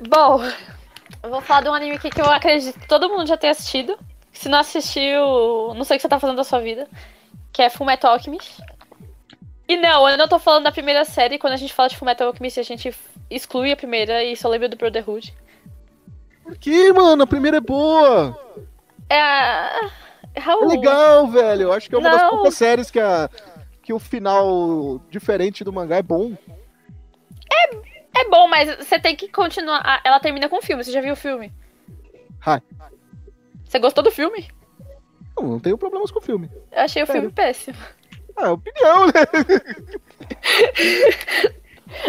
[0.09, 0.42] Bom,
[1.22, 3.52] eu vou falar de um anime aqui que eu acredito que todo mundo já tenha
[3.52, 3.98] assistido.
[4.32, 6.88] Se não assistiu, não sei o que você tá fazendo da sua vida.
[7.52, 8.62] Que é Fullmetal Alchemist.
[9.66, 11.38] E não, eu não tô falando da primeira série.
[11.38, 12.94] Quando a gente fala de Fullmetal Alchemist, a gente
[13.30, 15.35] exclui a primeira e só lembra do Brotherhood.
[16.46, 17.24] Por que, mano?
[17.24, 18.38] A primeira é boa!
[19.11, 19.90] É a...
[20.32, 21.62] É Raul, legal, velho.
[21.62, 22.30] Eu acho que é uma das Não.
[22.30, 23.28] poucas séries que, a,
[23.82, 26.37] que o final diferente do mangá é bom.
[28.14, 29.82] é bom, mas você tem que continuar.
[29.85, 31.52] Ah, Ela termina com o filme, você já viu o filme?
[32.46, 32.62] Hi.
[33.64, 34.48] Você gostou do filme?
[35.37, 36.50] Não, não tenho problemas com o filme.
[36.70, 37.76] Eu achei o filme péssimo.
[38.37, 39.12] Ah, opinião, né?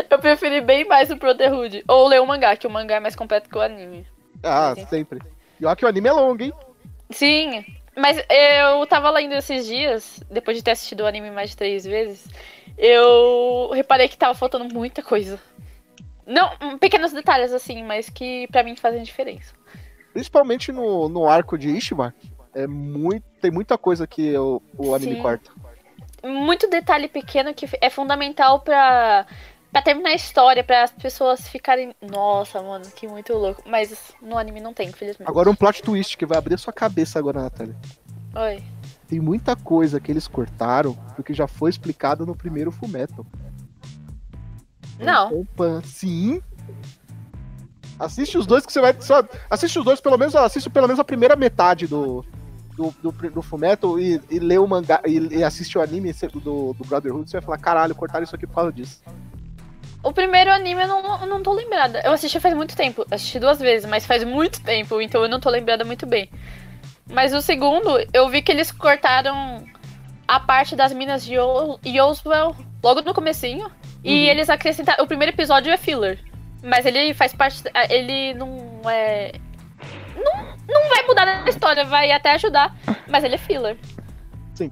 [0.10, 1.84] Eu preferi bem mais o Brotherhood.
[1.88, 4.06] Ou ler o mangá, que o mangá é mais completo que o anime.
[4.43, 5.19] Ah, sempre.
[5.60, 6.54] E olha que o anime é longo, hein?
[7.10, 11.58] Sim, mas eu tava lendo esses dias, depois de ter assistido o anime mais de
[11.58, 12.28] três vezes,
[12.78, 15.39] eu reparei que tava faltando muita coisa.
[16.26, 19.54] Não, hum, pequenos detalhes assim, mas que pra mim fazem diferença.
[20.13, 22.13] Principalmente no, no arco de Ishima.
[22.54, 25.21] É muito, tem muita coisa que o, o anime Sim.
[25.21, 25.52] corta.
[26.23, 29.26] Muito detalhe pequeno que é fundamental pra,
[29.78, 31.94] pra terminar a história, para as pessoas ficarem.
[32.02, 33.62] Nossa, mano, que muito louco.
[33.66, 35.30] Mas no anime não tem, infelizmente.
[35.30, 37.76] Agora um plot twist que vai abrir a sua cabeça agora, Natália.
[38.36, 38.63] Oi.
[39.08, 43.26] Tem muita coisa que eles cortaram porque já foi explicado no primeiro Fullmetal.
[45.00, 45.42] Não.
[45.42, 46.42] Opa, sim.
[48.00, 48.96] Assiste os dois que você vai.
[49.00, 50.36] Só, assiste os dois, pelo menos.
[50.36, 52.26] Assiste pelo menos a primeira metade do.
[52.76, 56.74] Do, do, do Fullmetal e, e lê o mangá e, e assiste o anime do,
[56.74, 59.02] do Brotherhood, você vai falar, caralho, cortaram isso aqui por causa disso.
[60.08, 62.02] O primeiro anime eu não, eu não tô lembrada.
[62.04, 63.06] Eu assisti faz muito tempo.
[63.12, 66.30] Assisti duas vezes, mas faz muito tempo, então eu não tô lembrada muito bem.
[67.10, 69.63] Mas o segundo, eu vi que eles cortaram
[70.28, 73.70] a parte das minas de Yo- Yoswell logo no comecinho.
[74.04, 74.30] E Uhum.
[74.32, 75.04] eles acrescentaram.
[75.04, 76.20] O primeiro episódio é filler.
[76.63, 77.62] Mas ele faz parte.
[77.89, 79.34] Ele não é.
[80.15, 80.34] Não,
[80.67, 82.76] não vai mudar a história, vai até ajudar.
[83.08, 83.78] Mas ele é filler.
[84.56, 84.72] Sim.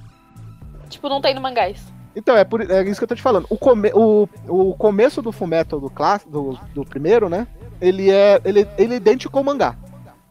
[0.89, 1.93] Tipo, não tem no mangá isso.
[2.15, 3.45] Então, é, por, é isso que eu tô te falando.
[3.49, 7.47] O, come, o, o começo do Fullmetal do, class, do, do primeiro, né?
[7.82, 9.75] Ele é, ele, ele é idêntico ao mangá.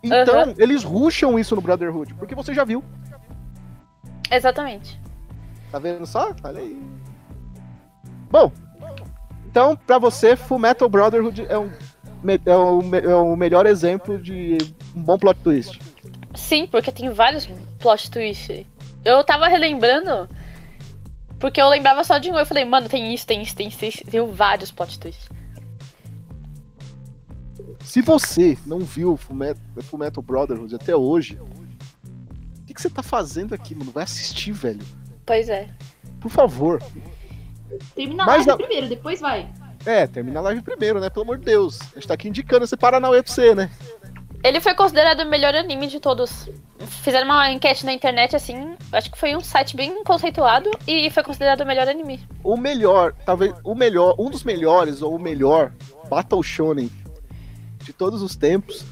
[0.03, 0.55] Então, Aham.
[0.59, 2.83] eles ruxam isso no Brotherhood, porque você já viu.
[4.31, 5.01] Exatamente.
[5.71, 6.35] Tá vendo só?
[6.43, 6.83] Olha aí.
[8.31, 8.51] Bom,
[9.55, 11.71] então, pra você, Fullmetal Brotherhood é, um,
[12.45, 14.59] é, o, é o melhor exemplo de
[14.97, 15.81] um bom plot twist.
[16.35, 18.67] Sim, porque tem vários plot twists.
[19.05, 20.29] Eu tava relembrando.
[21.45, 22.39] Porque eu lembrava só de um.
[22.39, 24.03] Eu falei, mano, tem isso, tem isso, tem isso, tem, isso.
[24.03, 25.29] tem vários plot twists.
[27.85, 33.55] Se você não viu Fullmetal, Fullmetal Brotherhood até hoje, o que, que você tá fazendo
[33.55, 33.91] aqui, mano?
[33.91, 34.81] Vai assistir, velho.
[35.27, 35.69] Pois é.
[36.19, 36.83] Por favor.
[37.95, 39.47] Termina Mas a live a- primeiro, depois vai.
[39.85, 41.11] É, termina a live primeiro, né?
[41.11, 41.79] Pelo amor de Deus.
[41.93, 43.71] A gente tá aqui indicando esse Paranauê pra você, né?
[44.45, 46.51] Ele foi considerado o melhor anime de todos.
[47.03, 48.77] Fizeram uma enquete na internet, assim.
[48.93, 50.71] Acho que foi um site bem conceituado.
[50.87, 52.21] E foi considerado o melhor anime.
[52.43, 55.73] O melhor, talvez o melhor, um dos melhores, ou o melhor
[56.11, 56.91] Battle Shonen
[57.79, 58.85] de todos os tempos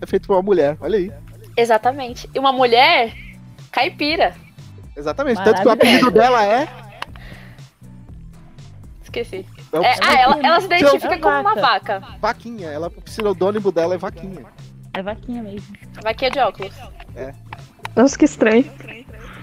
[0.00, 0.76] é feito por uma mulher.
[0.80, 1.12] Olha aí.
[1.56, 2.30] Exatamente.
[2.32, 3.12] E uma mulher
[3.72, 4.36] caipira.
[4.96, 5.42] Exatamente.
[5.42, 6.68] Tanto que o apelido dela é.
[9.02, 9.44] Esqueci.
[9.72, 12.00] É o É, ah, ela, ela se identifica É como uma vaca.
[12.00, 12.18] vaca.
[12.20, 12.68] Vaquinha.
[12.68, 14.44] Ela, o pseudônimo dela é Vaquinha.
[14.94, 15.74] É vaquinha mesmo.
[16.02, 16.74] Vaquinha de óculos.
[17.96, 18.70] Nossa, que estranho.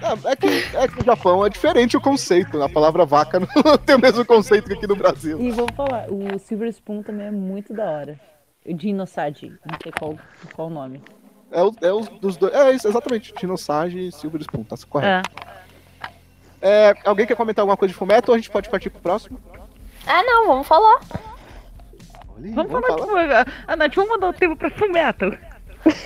[0.01, 2.61] É, é que, é que no Japão é diferente o conceito.
[2.61, 5.39] A palavra vaca não tem o mesmo conceito que aqui no Brasil.
[5.41, 8.19] E vou falar, o Silver Spoon também é muito da hora.
[8.65, 10.17] O Dinossauro, não sei qual,
[10.55, 11.01] qual o nome.
[11.51, 12.53] É, o, é os dos dois.
[12.53, 13.33] É isso, exatamente.
[13.33, 15.29] Dinossauro e Silver Spoon, tá correto.
[15.31, 15.49] É.
[16.61, 19.39] É, alguém quer comentar alguma coisa de fumeto ou a gente pode partir pro próximo?
[20.07, 20.99] Ah, não, vamos falar.
[22.35, 23.45] Olha aí, Vamos falar de Fullmetal.
[23.67, 25.31] Ah, Nath, vamos mandar o tempo pra Fullmetal.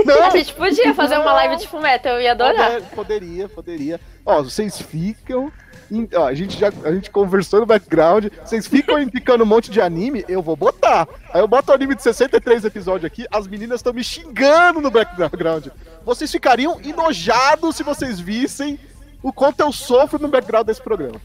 [0.05, 2.73] Não, A gente podia fazer uma live de fumeto, eu ia adorar.
[2.73, 3.99] Poder- Poderia, poderia.
[4.25, 5.51] Ó, vocês ficam.
[5.91, 8.27] em- ó, a gente já a gente conversou no background.
[8.45, 11.07] Vocês ficam indicando um monte de anime, eu vou botar.
[11.33, 14.91] Aí eu boto o anime de 63 episódios aqui, as meninas estão me xingando no
[14.91, 15.67] background.
[16.05, 18.79] Vocês ficariam enojados se vocês vissem
[19.23, 21.19] o quanto eu sofro no background desse programa.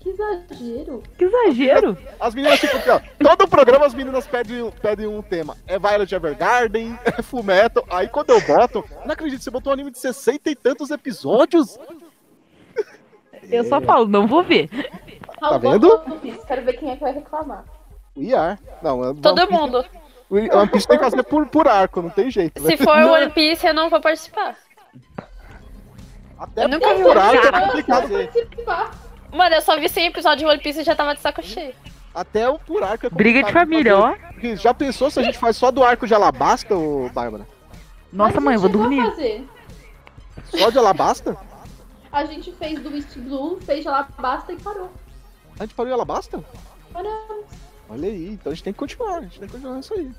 [0.00, 1.02] Que exagero.
[1.18, 1.98] Que exagero.
[2.20, 3.00] As meninas ficam aqui, ó.
[3.22, 5.56] Todo o programa as meninas pedem, pedem um tema.
[5.66, 7.84] É Violet Evergarden, é Fullmetal.
[7.90, 11.78] Aí quando eu boto, não acredito, você botou um anime de 60 e tantos episódios?
[13.50, 14.68] Eu só falo, não vou ver.
[15.40, 15.88] Raul, vendo?
[15.88, 17.64] bota One Piece, Quero ver quem é que vai reclamar.
[18.16, 18.58] We are.
[18.82, 19.84] Não, é- Todo One Piece- mundo.
[20.30, 22.60] O One Piece tem que fazer por, por arco, não tem jeito.
[22.62, 22.76] né?
[22.76, 24.54] Se for One Piece, eu não vou participar.
[26.38, 28.08] Até eu nunca por arco é complicado.
[28.08, 28.90] vai participar.
[29.32, 31.74] Mano, eu só vi 100 episódios de One Piece e já tava de saco cheio.
[32.14, 33.10] Até o por arco é.
[33.10, 34.14] Briga de família, ó.
[34.56, 37.46] Já pensou se a gente faz só do arco de Alabasta, ô Bárbara?
[38.12, 39.04] Nossa, mãe, a eu vou dormir.
[39.04, 39.46] fazer.
[40.44, 41.36] Só de Alabasta?
[42.10, 44.90] A gente fez do East Blue, fez de Alabasta e parou.
[45.58, 46.42] A gente parou em Alabasta?
[46.92, 47.44] Paramos.
[47.88, 50.10] Olha aí, então a gente tem que continuar, a gente tem que continuar isso aí.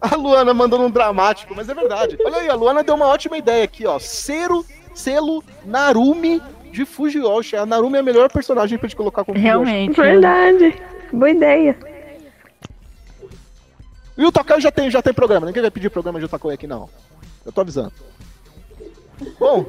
[0.00, 2.18] A Luana mandando um dramático, mas é verdade.
[2.24, 3.98] Olha aí, a Luana deu uma ótima ideia aqui, ó.
[3.98, 6.42] Sero, selo Narumi
[6.74, 7.56] de Fujiyoshi.
[7.56, 9.64] A Narumi é a melhor personagem pra gente colocar como Fujiyoshi.
[9.64, 9.96] Realmente.
[9.96, 10.82] Verdade.
[11.12, 11.76] Boa ideia.
[14.16, 15.46] E o Tokai já tem, já tem programa.
[15.46, 16.90] Ninguém vai pedir programa de Tokai aqui, não.
[17.46, 17.92] Eu tô avisando.
[19.38, 19.64] Bom,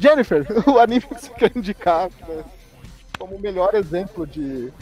[0.00, 2.44] Jennifer, o anime que você quer indicar né,
[3.18, 4.72] como o melhor exemplo de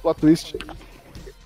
[0.00, 0.56] plot twist.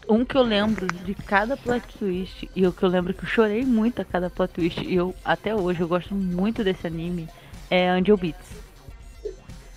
[0.09, 3.29] Um que eu lembro de cada plot twist, e o que eu lembro que eu
[3.29, 7.29] chorei muito a cada plot twist, e eu até hoje eu gosto muito desse anime,
[7.71, 8.63] é Angel Beats.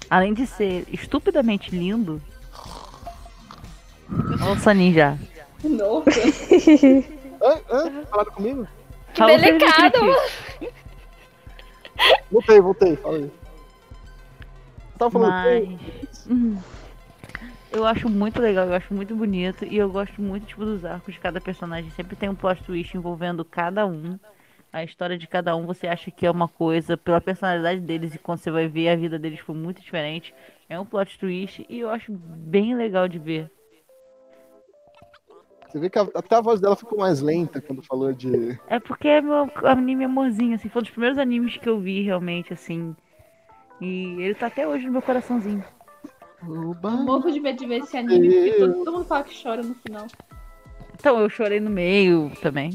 [0.10, 2.22] Além de ser estupidamente lindo.
[4.40, 5.18] Nossa, ninja.
[5.64, 6.10] Nossa.
[7.42, 7.60] Hã?
[7.70, 8.06] Hã?
[8.10, 8.68] Falaram comigo?
[9.14, 10.00] Que ele delicado.
[12.32, 12.96] Voltei, voltei.
[12.98, 13.32] Fala aí.
[14.98, 15.32] Tava falando.
[15.32, 16.26] Mas.
[16.28, 16.58] Uhum.
[17.72, 21.14] Eu acho muito legal, eu acho muito bonito e eu gosto muito tipo, dos arcos
[21.14, 21.92] de cada personagem.
[21.92, 24.18] Sempre tem um plot twist envolvendo cada um.
[24.76, 28.20] A história de cada um você acha que é uma coisa pela personalidade deles e
[28.20, 30.36] quando você vai ver a vida deles foi muito diferente.
[30.68, 33.50] É um plot twist e eu acho bem legal de ver.
[35.70, 38.60] Você vê que a- até a voz dela ficou mais lenta quando falou de.
[38.68, 42.02] É porque é meu anime amorzinho, assim, foi um dos primeiros animes que eu vi
[42.02, 42.94] realmente, assim.
[43.80, 45.64] E ele tá até hoje no meu coraçãozinho.
[46.44, 49.64] Eu morro de medo de ver esse anime, porque todo, todo mundo fala que chora
[49.64, 50.06] no final.
[50.96, 52.72] Então eu chorei no meio também.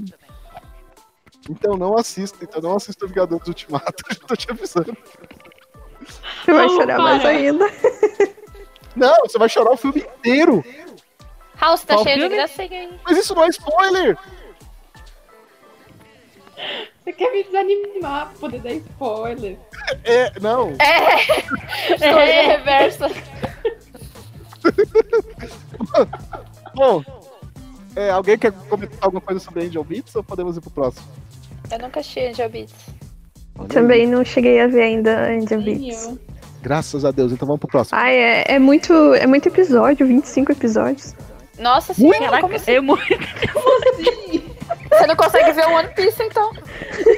[1.48, 4.96] Então não assista, então não assista o Vingadores Ultimato, eu tô te avisando.
[6.44, 7.03] Você vai Não, chorar para.
[7.03, 7.66] mais ainda.
[8.96, 10.64] Não, você vai chorar o filme inteiro.
[11.57, 12.37] Raul, você tá Qual cheio de filme?
[12.37, 13.00] gracinha aí.
[13.05, 14.18] Mas isso não é spoiler!
[17.03, 19.59] Você quer me desanimar pra poder dar spoiler?
[20.05, 20.72] É, não.
[20.72, 23.09] História reversa.
[26.74, 27.03] Bom,
[27.96, 31.07] é, alguém quer comentar alguma coisa sobre Angel Beats ou podemos ir pro próximo?
[31.71, 32.75] Eu nunca achei Angel Beats.
[33.69, 36.05] Também não cheguei a ver ainda Angel Nem Beats.
[36.05, 36.19] eu.
[36.63, 37.99] Graças a Deus, então vamos pro próximo.
[37.99, 41.15] Ai, é, é muito, é muito episódio, 25 episódios.
[41.59, 42.71] Nossa senhora, Caraca, como assim?
[42.73, 43.05] é muito.
[44.91, 46.53] Você não consegue ver o One Piece, então?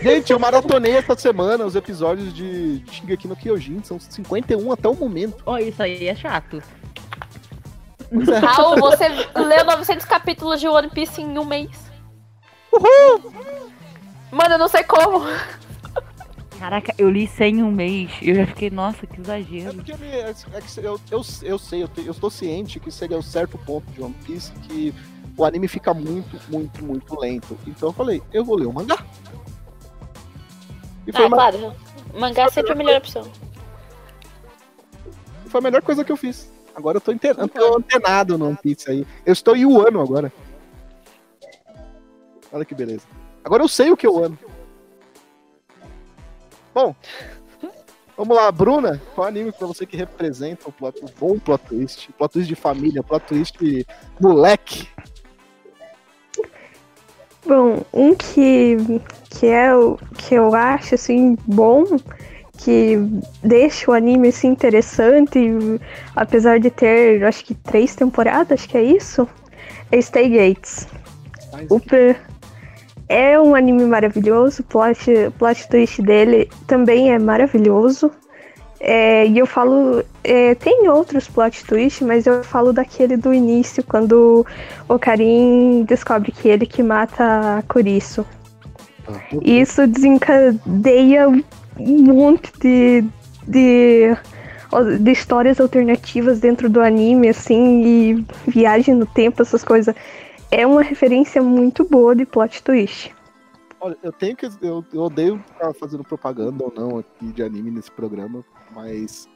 [0.03, 4.95] Gente, eu maratonei essa semana os episódios de Shingeki no Kyojin, são 51 até o
[4.95, 5.43] momento.
[5.47, 6.63] Ó, isso aí é chato.
[8.13, 8.39] É.
[8.39, 11.71] Raul, você leu 900 capítulos de One Piece em um mês.
[14.33, 15.21] Mano, eu não sei como.
[16.59, 18.11] Caraca, eu li 100 em um mês.
[18.23, 19.75] Eu já fiquei, nossa, que É exagero.
[19.75, 23.19] porque é, é que eu, eu, eu sei, eu, te- eu estou ciente que seria
[23.19, 24.95] o certo ponto de One Piece que
[25.37, 27.59] o anime fica muito, muito, muito lento.
[27.67, 29.05] Então eu falei, eu vou ler o mangá.
[31.07, 31.75] E foi, Ah, uma- claro.
[32.15, 33.29] Mangá é sempre a melhor opção.
[35.47, 36.51] foi a melhor coisa que eu fiz.
[36.75, 39.07] Agora eu tô, ante- eu tô antenado no One Piece aí.
[39.27, 40.33] Eu estou em Wano agora.
[42.53, 43.05] Olha que beleza.
[43.45, 44.39] Agora eu sei o que eu amo.
[46.75, 46.95] Bom,
[48.17, 52.13] Vamos lá, Bruna, qual anime pra você que representa o, plot, o bom plot twist?
[52.13, 53.87] Plot twist de família, plot twist de
[54.21, 54.87] moleque.
[57.45, 58.77] Bom, um que,
[59.31, 61.85] que é o que eu acho assim bom,
[62.59, 62.97] que
[63.43, 65.41] deixa o anime assim interessante,
[66.15, 69.27] apesar de ter acho que três temporadas, acho que é isso,
[69.91, 70.87] é Stay Gates.
[71.69, 72.21] O per-
[73.13, 75.05] É um anime maravilhoso, o plot,
[75.39, 78.11] plot twist dele também é maravilhoso.
[78.81, 80.03] É, e eu falo.
[80.25, 84.47] é, tem outros plot twists, mas eu falo daquele do início, quando
[84.89, 88.25] o Karim descobre que ele que mata a Kurisu.
[89.43, 91.43] E isso desencadeia um
[91.79, 93.05] monte de,
[93.47, 94.17] de,
[95.01, 99.95] de histórias alternativas dentro do anime, assim, e viagem no tempo, essas coisas.
[100.55, 103.11] É uma referência muito boa de plot twist.
[103.81, 104.45] Olha, eu tenho que.
[104.61, 109.27] Eu, eu odeio ficar fazendo propaganda ou não aqui de anime nesse programa, mas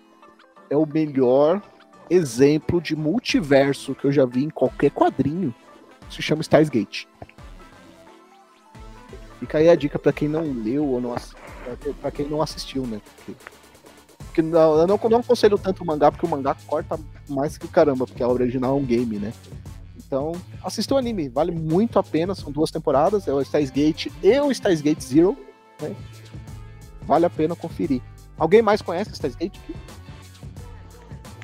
[0.68, 1.62] é o melhor
[2.10, 5.54] exemplo de multiverso que eu já vi em qualquer quadrinho.
[6.10, 7.06] Se chama Stars Gate.
[9.40, 11.14] Fica aí a dica pra quem não leu ou não
[12.02, 13.00] pra quem não assistiu, né?
[13.16, 13.32] Porque,
[14.18, 17.66] porque não, eu não, não aconselho tanto o mangá, porque o mangá corta mais que
[17.68, 19.32] caramba, porque a original é um game, né?
[20.06, 20.32] Então,
[20.62, 24.38] assista o anime, vale muito a pena, são duas temporadas, é o Stars Gate e
[24.40, 25.36] o Stars Gate Zero,
[25.82, 25.94] né?
[27.02, 28.00] Vale a pena conferir.
[28.38, 29.58] Alguém mais conhece o Stars Gate?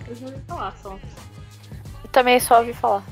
[0.07, 0.99] Eu já ouvi falar só.
[2.05, 3.03] Eu também só ouvi falar.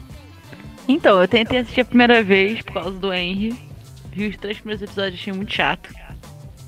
[0.87, 3.59] Então, eu tentei assistir a primeira vez por causa do Henry.
[4.13, 5.93] Vi os três primeiros episódios, achei muito chato.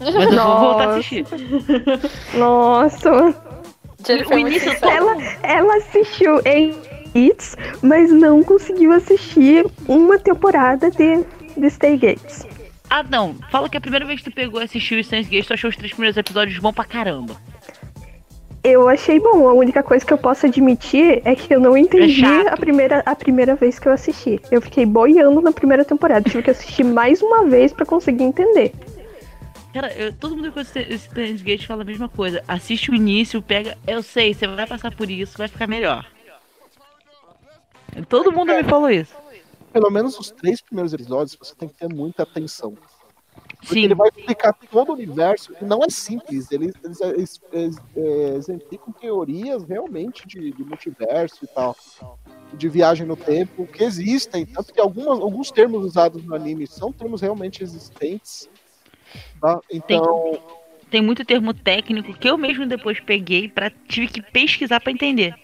[0.01, 0.99] Mas eu vou voltar a Nossa.
[0.99, 1.27] assistir.
[2.37, 4.93] Nossa, O é início sincera.
[4.93, 6.73] ela, ela assistiu em
[7.15, 11.25] It's, mas não conseguiu assistir uma temporada de,
[11.57, 12.47] de Stay Gates.
[12.89, 13.35] Ah, não.
[13.51, 15.71] Fala que a primeira vez que tu pegou e assistiu o Sense Gate, tu achou
[15.71, 17.37] os três primeiros episódios bom pra caramba.
[18.65, 22.21] Eu achei bom, a única coisa que eu posso admitir é que eu não entendi
[22.21, 22.47] chato.
[22.49, 24.41] a primeira, a primeira vez que eu assisti.
[24.53, 28.73] Eu fiquei boiando na primeira temporada, tive que assistir mais uma vez pra conseguir entender.
[29.75, 32.41] Cara, eu- todo mundo que esse Sense Gate fala a mesma coisa.
[32.47, 33.77] Assiste o início, pega.
[33.87, 36.05] Eu sei, você vai passar por isso, vai ficar melhor.
[38.09, 39.15] Todo mundo me falou isso.
[39.73, 42.77] Pelo menos os três primeiros episódios você tem que ter muita atenção.
[43.61, 43.85] Porque Sim.
[43.85, 46.51] ele vai explicar todo o universo e não é simples.
[46.51, 51.77] Eles, eles, eles- eles, é, exemplificam teorias realmente de, de multiverso e tal.
[52.53, 54.45] De viagem no tempo, que existem.
[54.45, 58.51] Tanto que algumas, alguns termos usados no anime são termos realmente existentes.
[59.41, 59.61] tá?
[59.71, 60.39] Então,
[60.91, 63.71] Tem muito termo técnico que eu mesmo depois peguei pra.
[63.71, 65.35] tive que pesquisar pra entender.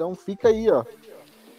[0.00, 0.82] Então fica aí, ó.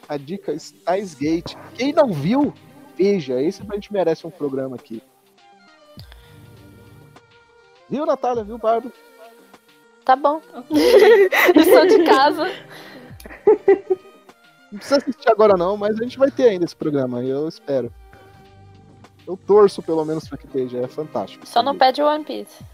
[0.10, 1.54] A dica Styles Gate.
[1.76, 2.52] Quem não viu,
[2.98, 3.40] veja.
[3.40, 5.00] Esse a gente merece um programa aqui.
[7.88, 8.44] Viu, Natália?
[8.44, 8.92] Viu, Bárbara?
[10.04, 10.42] Tá bom.
[11.56, 12.52] Lição de casa.
[14.72, 17.94] Não precisa assistir agora não, mas a gente vai ter ainda esse programa, eu espero.
[19.28, 21.46] Eu torço pelo menos pra que esteja, é fantástico.
[21.46, 22.66] Só não pede One Piece.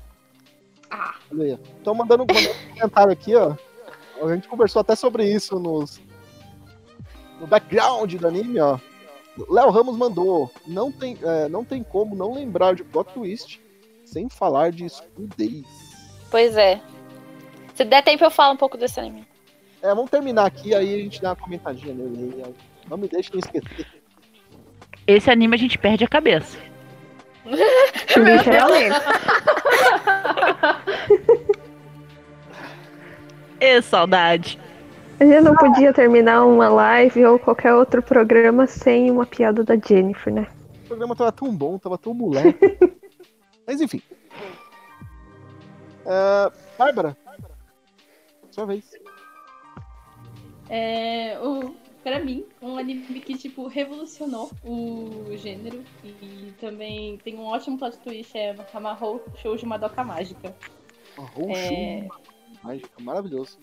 [1.30, 1.60] Olha aí.
[1.82, 3.54] Então mandando, mandando um comentário aqui, ó.
[4.22, 6.00] A gente conversou até sobre isso nos,
[7.40, 8.80] no background do anime, ó.
[9.50, 10.52] Léo Ramos mandou.
[10.66, 13.62] Não tem, é, não tem como não lembrar de plot twist
[14.04, 14.88] sem falar de
[15.38, 15.66] Days.
[16.32, 16.82] Pois é.
[17.76, 19.28] Se der tempo, eu falo um pouco desse anime.
[19.82, 22.42] É, vamos terminar aqui, aí a gente dá uma comentadinha nele.
[22.44, 22.56] aí.
[22.90, 23.86] Não me deixe me esquecer.
[25.06, 26.58] Esse anime a gente perde a cabeça.
[27.46, 28.98] Literalmente.
[33.60, 34.60] Ê, saudade.
[35.20, 39.76] A gente não podia terminar uma live ou qualquer outro programa sem uma piada da
[39.76, 40.48] Jennifer, né?
[40.84, 42.78] O programa tava tão bom, tava tão moleque.
[43.66, 44.02] Mas enfim.
[46.06, 47.18] Ah, Bárbara.
[48.52, 48.86] Sua vez.
[50.70, 57.46] É, o, pra mim, um anime que, tipo, revolucionou o gênero e também tem um
[57.46, 60.56] ótimo plot twist, é Hamahou Shoujo Madoka Mágica.
[61.18, 62.08] Arroz, É,
[62.64, 63.58] mágica, maravilhoso.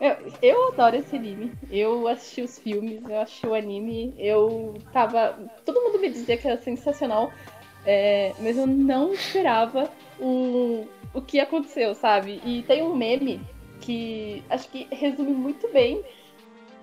[0.00, 1.52] eu, eu adoro esse anime.
[1.70, 5.38] Eu assisti os filmes, eu assisti o anime, eu tava...
[5.64, 7.32] Todo mundo me dizia que era sensacional,
[7.84, 12.40] é, mas eu não esperava o, o que aconteceu, sabe?
[12.44, 13.40] E tem um meme
[13.80, 16.04] que acho que resume muito bem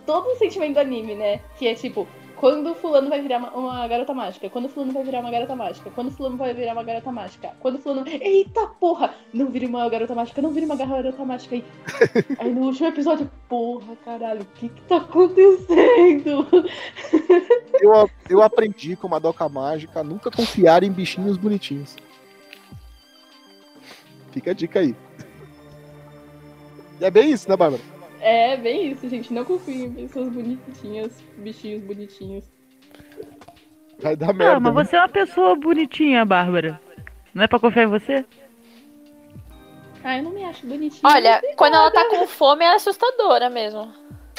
[0.05, 1.39] todo o sentimento do anime, né?
[1.57, 2.07] Que é tipo,
[2.39, 5.31] quando o fulano vai virar uma, uma garota mágica, quando o fulano vai virar uma
[5.31, 8.07] garota mágica, quando o fulano vai virar uma garota mágica, quando o fulano.
[8.07, 9.13] Eita porra!
[9.33, 11.65] Não vira uma garota mágica, não vira uma garota mágica aí.
[12.37, 16.47] aí no último episódio, porra, caralho, o que que tá acontecendo?
[17.79, 21.95] Eu, eu aprendi com Madoka Mágica a nunca confiar em bichinhos bonitinhos.
[24.31, 24.95] Fica a dica aí.
[26.99, 27.83] E é bem isso, né, Bárbara?
[28.21, 29.33] É bem isso, gente.
[29.33, 32.43] Não confiem em pessoas bonitinhas, bichinhos bonitinhos.
[33.99, 34.55] Vai dar merda.
[34.55, 34.83] Ah, mas né?
[34.83, 36.79] você é uma pessoa bonitinha, Bárbara.
[37.33, 38.25] Não é pra confiar em você?
[40.03, 41.01] Ah, eu não me acho bonitinha.
[41.03, 43.91] Olha, quando ela tá com fome é assustadora mesmo.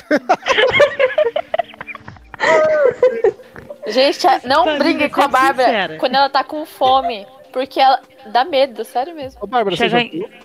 [3.87, 5.97] Gente, não brigue com a Bárbara sincera.
[5.99, 7.27] quando ela tá com fome.
[7.53, 9.41] Porque ela dá medo, sério mesmo.
[9.43, 10.39] Ô, Bárbara, você Chega em- jantou?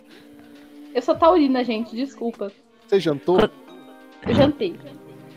[0.96, 1.96] Eu sou taurina, gente.
[1.96, 2.52] Desculpa.
[2.94, 3.39] Você jantou?
[3.39, 4.80] Eu jantei.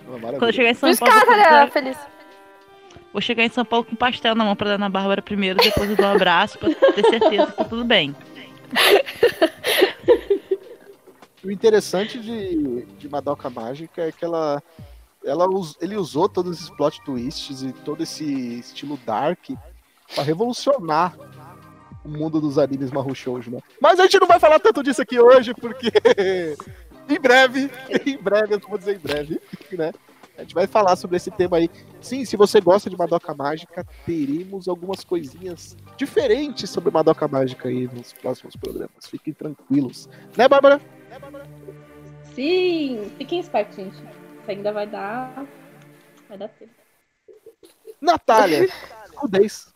[0.04, 1.96] Quando eu chegar em São Paulo, vou, tá feliz.
[3.14, 5.88] vou chegar em São Paulo com pastel na mão pra dar na Bárbara primeiro, depois
[5.88, 8.14] eu dou um abraço pra ter certeza que tá tudo bem.
[11.42, 14.62] O interessante de, de Madoka Mágica é que ela,
[15.24, 19.38] ela us- ele usou todos esses plot twists e todo esse estilo dark
[20.14, 21.16] pra revolucionar
[22.04, 23.60] o mundo dos animes Mahou Shoujo, né?
[23.80, 25.90] Mas a gente não vai falar tanto disso aqui hoje, porque
[27.08, 27.70] em breve,
[28.06, 29.40] em breve, eu vou dizer em breve,
[29.72, 29.92] né?
[30.36, 31.70] A gente vai falar sobre esse tema aí.
[32.00, 37.88] Sim, se você gosta de Madoka Mágica, teremos algumas coisinhas diferentes sobre Madoka Mágica aí
[37.90, 39.06] nos próximos programas.
[39.08, 40.08] Fiquem tranquilos.
[40.36, 40.78] Né, Bárbara?
[42.34, 43.96] Sim, fiquem espertos, gente.
[43.96, 45.46] Isso ainda vai dar.
[46.28, 46.72] Vai dar tempo.
[47.98, 48.68] Natália,
[49.14, 49.72] Cudez.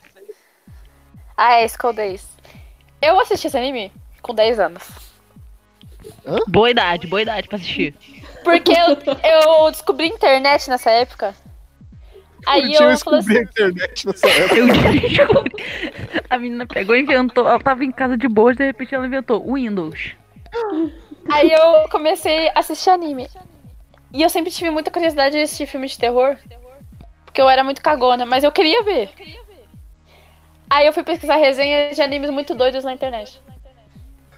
[1.36, 2.28] Ah, é, Skull Days.
[3.00, 5.09] Eu assisti esse anime com 10 anos.
[6.48, 7.94] Boa idade, boa idade pra assistir.
[8.44, 8.96] Porque eu,
[9.64, 11.34] eu descobri internet nessa época.
[12.46, 14.56] Aí eu eu falei descobri assim, a internet nessa época.
[14.56, 15.52] Eu descobri.
[16.28, 17.46] A menina pegou e inventou.
[17.48, 20.14] Ela tava em casa de boa, de repente ela inventou Windows.
[21.30, 23.28] Aí eu comecei a assistir anime.
[24.12, 26.36] E eu sempre tive muita curiosidade de assistir filme de terror.
[27.24, 29.10] Porque eu era muito cagona, mas eu queria ver.
[30.68, 33.40] Aí eu fui pesquisar resenhas de animes muito doidos na internet.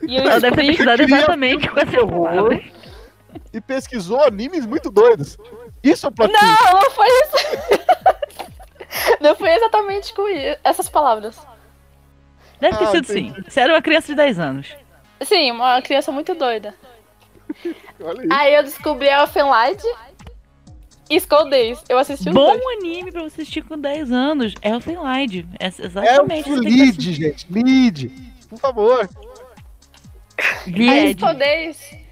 [0.06, 2.62] E eu Ela deve ter pesquisado exatamente com essa palavra.
[3.52, 5.36] E pesquisou animes muito doidos.
[5.82, 6.32] Isso é o plot.
[6.32, 7.36] Não, não foi isso.
[9.20, 10.22] Não foi exatamente com
[10.62, 11.38] essas palavras.
[12.60, 13.34] Deve ter Ah, sido sim.
[13.48, 14.76] Você era uma criança de 10 anos.
[15.22, 16.74] Sim, uma criança muito doida.
[18.04, 18.28] Olha aí.
[18.30, 19.82] Aí eu descobri Elfenlight
[21.08, 21.82] e Skull Days.
[21.88, 22.78] Eu assisti os Bom dois.
[22.78, 24.54] anime pra você assistir com 10 anos.
[24.60, 25.46] Elfenlight.
[25.58, 26.50] É É exatamente.
[26.50, 27.46] o você tem que lead, gente.
[27.50, 28.08] Lead.
[28.50, 29.08] Por favor.
[30.66, 32.02] Days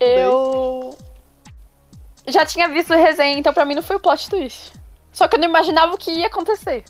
[0.00, 0.96] eu
[2.26, 4.72] já tinha visto resenha, então pra mim não foi o plot twist.
[5.12, 6.84] Só que eu não imaginava o que ia acontecer.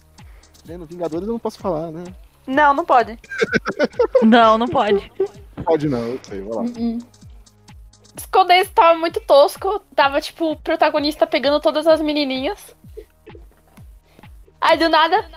[0.67, 2.05] No Vingadores eu não posso falar, né?
[2.47, 3.19] Não, não pode.
[4.23, 5.13] Não, não pode.
[5.65, 6.41] Pode não, eu sei.
[6.41, 6.65] Vai lá.
[8.17, 9.81] Skull Days tava muito tosco.
[9.95, 12.75] Tava, tipo, o protagonista pegando todas as menininhas.
[14.61, 15.31] Aí, do nada,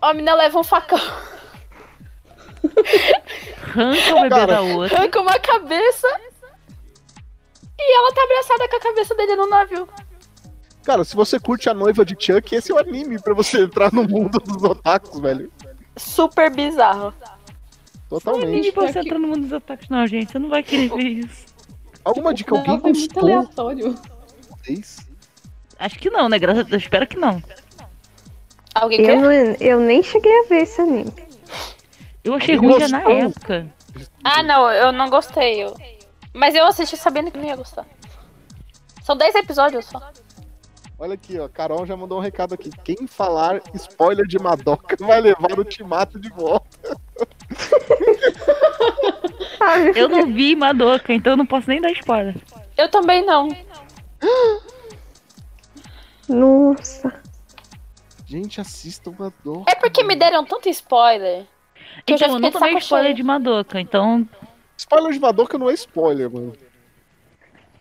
[0.00, 0.98] a menina leva um facão,
[3.72, 4.98] Arranca o bebê Cara, da outra.
[4.98, 6.06] arranca uma cabeça.
[7.78, 9.88] E ela tá abraçada com a cabeça dele no navio.
[10.84, 13.92] Cara, se você curte a noiva de Chuck, esse é o anime pra você entrar
[13.92, 15.50] no mundo dos otakus, velho.
[15.96, 17.12] Super bizarro.
[18.08, 18.46] Totalmente.
[18.50, 20.32] Ninguém pode Pior que- entrar no mundo dos ataques, não, gente.
[20.32, 21.46] Você não vai querer ver isso.
[22.04, 22.50] Alguma dica?
[22.52, 23.94] Não, Alguém foi muito gostou aleatório.
[25.78, 26.38] Acho que não, né?
[26.38, 27.42] Graças a Deus, espero que não.
[28.74, 29.16] Alguém Eu, quer?
[29.18, 31.12] não, eu nem cheguei a ver esse anime.
[32.24, 33.66] Eu achei ruim já na época.
[34.22, 35.64] Ah, não, eu não gostei.
[35.64, 35.74] eu-
[36.32, 37.84] Mas eu assisti sabendo que não ia gostar.
[39.02, 40.00] São 10 episódios só.
[40.98, 41.48] Olha aqui, ó.
[41.48, 42.70] Carol já mandou um recado aqui.
[42.84, 46.96] Quem falar spoiler de Madoka vai levar o Timato de volta.
[49.94, 52.34] Eu não vi Madoka, então eu não posso nem dar spoiler.
[52.76, 53.48] Eu também não.
[56.28, 57.20] Nossa.
[58.26, 59.70] Gente, assistam Madoka.
[59.70, 61.46] É porque me deram tanto spoiler.
[62.06, 63.16] Que eu já Então, eu fiquei não de tomei spoiler cheio.
[63.16, 64.28] de Madoka, então.
[64.76, 66.52] Spoiler de Madoka não é spoiler, mano.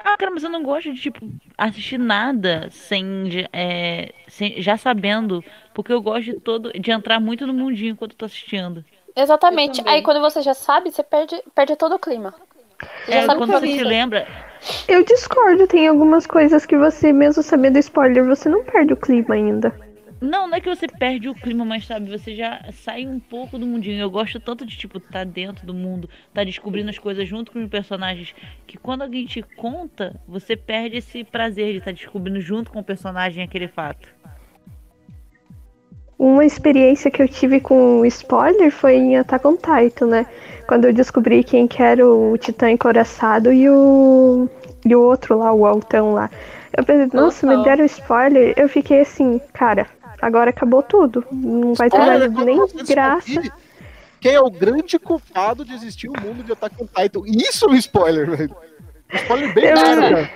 [0.03, 1.19] Ah, cara, mas eu não gosto de, tipo,
[1.57, 5.43] assistir nada sem, é, sem- já sabendo.
[5.73, 6.71] Porque eu gosto de todo.
[6.73, 8.83] de entrar muito no mundinho enquanto eu tô assistindo.
[9.15, 9.81] Exatamente.
[9.87, 12.33] Aí quando você já sabe, você perde, perde todo o clima.
[13.05, 14.27] Você É, já sabe quando você se lembra.
[14.87, 19.35] Eu discordo, tem algumas coisas que você, mesmo sabendo spoiler, você não perde o clima
[19.35, 19.90] ainda.
[20.21, 23.57] Não, não é que você perde o clima, mas sabe, você já sai um pouco
[23.57, 23.99] do mundinho.
[23.99, 27.63] Eu gosto tanto de, tipo, estar dentro do mundo, estar descobrindo as coisas junto com
[27.63, 28.35] os personagens,
[28.67, 32.83] que quando alguém te conta, você perde esse prazer de estar descobrindo junto com o
[32.83, 34.07] personagem aquele fato.
[36.19, 40.27] Uma experiência que eu tive com spoiler foi em Attack on Titan, né?
[40.67, 44.47] Quando eu descobri quem que era o Titã Encoraçado e o.
[44.85, 46.29] e o outro lá, o Altão lá.
[46.77, 48.53] Eu pensei, nossa, me deram spoiler.
[48.55, 49.87] Eu fiquei assim, cara,
[50.21, 51.25] agora acabou tudo.
[51.31, 53.41] Não vai ter mais é nem graça.
[54.19, 57.21] quem é o grande culpado de existir o mundo de Attack on Titan.
[57.25, 58.55] Isso é um spoiler, velho.
[59.13, 60.31] Spoiler bem Eu- claro, cara.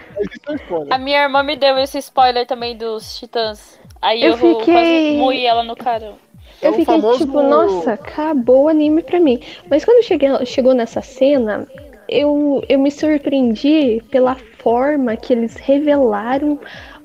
[0.50, 0.94] É spoiler.
[0.94, 3.80] A minha irmã me deu esse spoiler também dos Titãs.
[4.02, 6.16] Aí Eu eu, fiquei- quase moí ela no carão.
[6.62, 9.42] É Eu o fiquei famoso- tipo, nossa, acabou o anime pra mim.
[9.70, 11.68] Mas quando cheguei, chegou nessa cena,
[12.08, 16.60] eu, eu me surpreendi pela forma que eles revelaram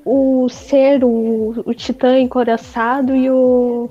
[0.05, 3.89] o ser, o, o titã encoraçado e o.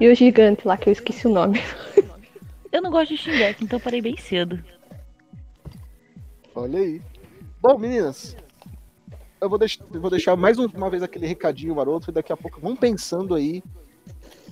[0.00, 1.60] E o gigante lá, que eu esqueci o nome.
[2.72, 4.58] Eu não gosto de Shingeki, então eu parei bem cedo.
[6.54, 7.00] Olha aí.
[7.62, 8.36] Bom, meninas,
[9.40, 12.36] eu vou, deix- vou deixar mais um- uma vez aquele recadinho maroto e daqui a
[12.36, 13.62] pouco vão pensando aí.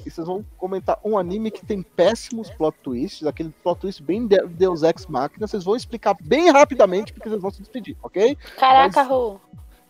[0.05, 4.27] E vocês vão comentar um anime que tem péssimos plot twists, aquele plot twist bem
[4.27, 5.47] de- Deus Ex Machina.
[5.47, 8.37] Vocês vão explicar bem rapidamente porque vocês vão se despedir, ok?
[8.59, 9.41] Caraca, Mas- Ru.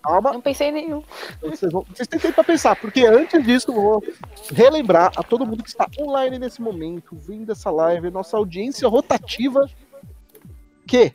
[0.02, 1.02] Calma, Não pensei em nenhum.
[1.40, 4.04] vocês, vão, vocês têm tempo pra pensar, porque antes disso eu vou
[4.52, 9.68] relembrar a todo mundo que está online nesse momento, vindo essa live, nossa audiência rotativa,
[10.86, 11.12] que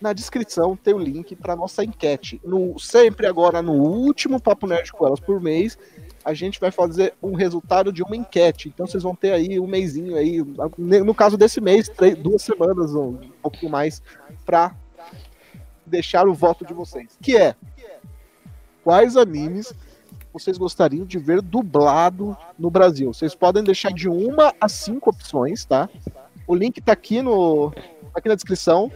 [0.00, 2.40] na descrição tem o link para nossa enquete.
[2.44, 5.78] No, sempre agora, no último Papo Nerd com elas por mês,
[6.24, 8.68] a gente vai fazer um resultado de uma enquete.
[8.68, 10.42] Então vocês vão ter aí um mêsinho aí,
[10.78, 14.02] no caso desse mês, três, duas semanas ou um pouquinho mais,
[14.44, 14.74] para
[15.84, 17.16] deixar o voto de vocês.
[17.22, 17.54] Que é
[18.86, 19.74] quais animes
[20.32, 23.12] vocês gostariam de ver dublado no Brasil?
[23.12, 25.88] Vocês podem deixar de uma a cinco opções, tá?
[26.46, 27.72] O link tá aqui no
[28.14, 28.92] aqui na descrição.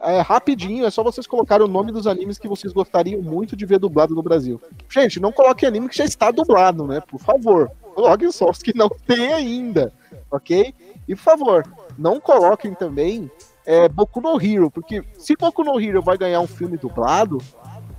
[0.00, 3.66] É rapidinho, é só vocês colocarem o nome dos animes que vocês gostariam muito de
[3.66, 4.58] ver dublado no Brasil.
[4.88, 7.02] Gente, não coloque anime que já está dublado, né?
[7.02, 7.70] Por favor.
[7.94, 9.92] Coloquem só os que não tem ainda,
[10.30, 10.72] ok?
[11.06, 13.30] E por favor, não coloquem também
[13.66, 17.36] é, Boku no Hero, porque se Boku no Hero vai ganhar um filme dublado,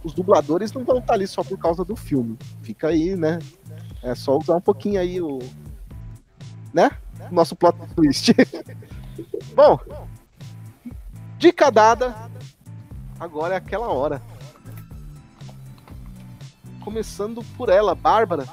[0.03, 2.37] os dubladores não vão estar ali só por causa do filme.
[2.61, 3.39] Fica aí, né?
[4.01, 5.39] É só usar um pouquinho aí o.
[6.73, 6.91] Né?
[7.29, 8.33] O nosso plot twist.
[9.53, 9.79] Bom,
[11.37, 12.15] dica dada.
[13.19, 14.21] Agora é aquela hora.
[16.81, 18.47] Começando por ela, Bárbara.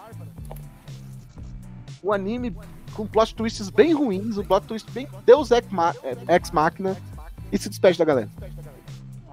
[2.03, 2.57] O anime
[2.95, 5.95] com plot twists bem ruins, o plot twist bem Deus Ex, Ma
[6.29, 6.97] Ex Machina.
[7.53, 8.29] E se despede da galera.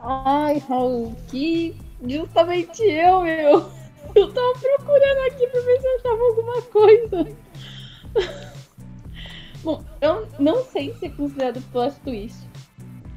[0.03, 1.75] Ai, Raul, que
[2.07, 3.71] justamente eu, meu.
[4.15, 7.37] Eu tava procurando aqui pra ver se eu achava alguma coisa.
[9.63, 12.47] Bom, eu não sei se é considerado plot twist.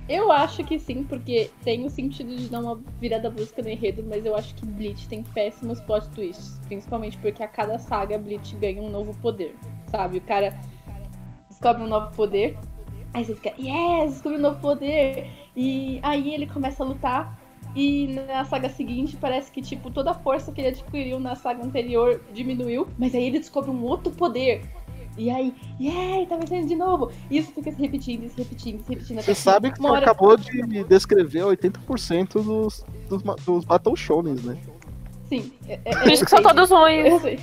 [0.09, 4.05] Eu acho que sim, porque tem o sentido de dar uma virada brusca no enredo,
[4.09, 6.61] mas eu acho que Bleach tem péssimos plot twists.
[6.68, 9.57] Principalmente porque a cada saga Bleach ganha um novo poder,
[9.91, 10.18] sabe?
[10.18, 10.57] O cara
[11.51, 12.57] descobre um novo poder,
[13.12, 15.28] aí você fica, yes, descobri um novo poder.
[15.57, 17.45] E aí ele começa a lutar.
[17.76, 21.62] E na saga seguinte parece que tipo toda a força que ele adquiriu na saga
[21.62, 24.62] anterior diminuiu, mas aí ele descobre um outro poder.
[25.18, 27.10] E aí, yeah, tá vencendo de novo.
[27.30, 29.20] E isso fica se repetindo, se repetindo, se repetindo.
[29.22, 34.56] Você sabe que hora- acabou de descrever 80% dos, dos, dos Battle Shonens, né?
[35.28, 35.52] Sim.
[35.68, 37.06] É, é, Por isso que são todos ruins.
[37.06, 37.38] Eu sei.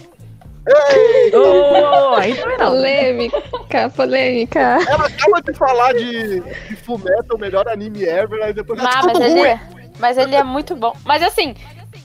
[1.34, 2.68] Oh, aí também não.
[2.72, 4.60] Polêmica, polêmica.
[4.88, 9.20] Ela acaba de falar de, de Fullmetal, o melhor anime ever, aí depois Ah, mas
[9.20, 9.60] é,
[10.00, 10.96] mas ele é muito bom.
[11.06, 11.56] Mas assim,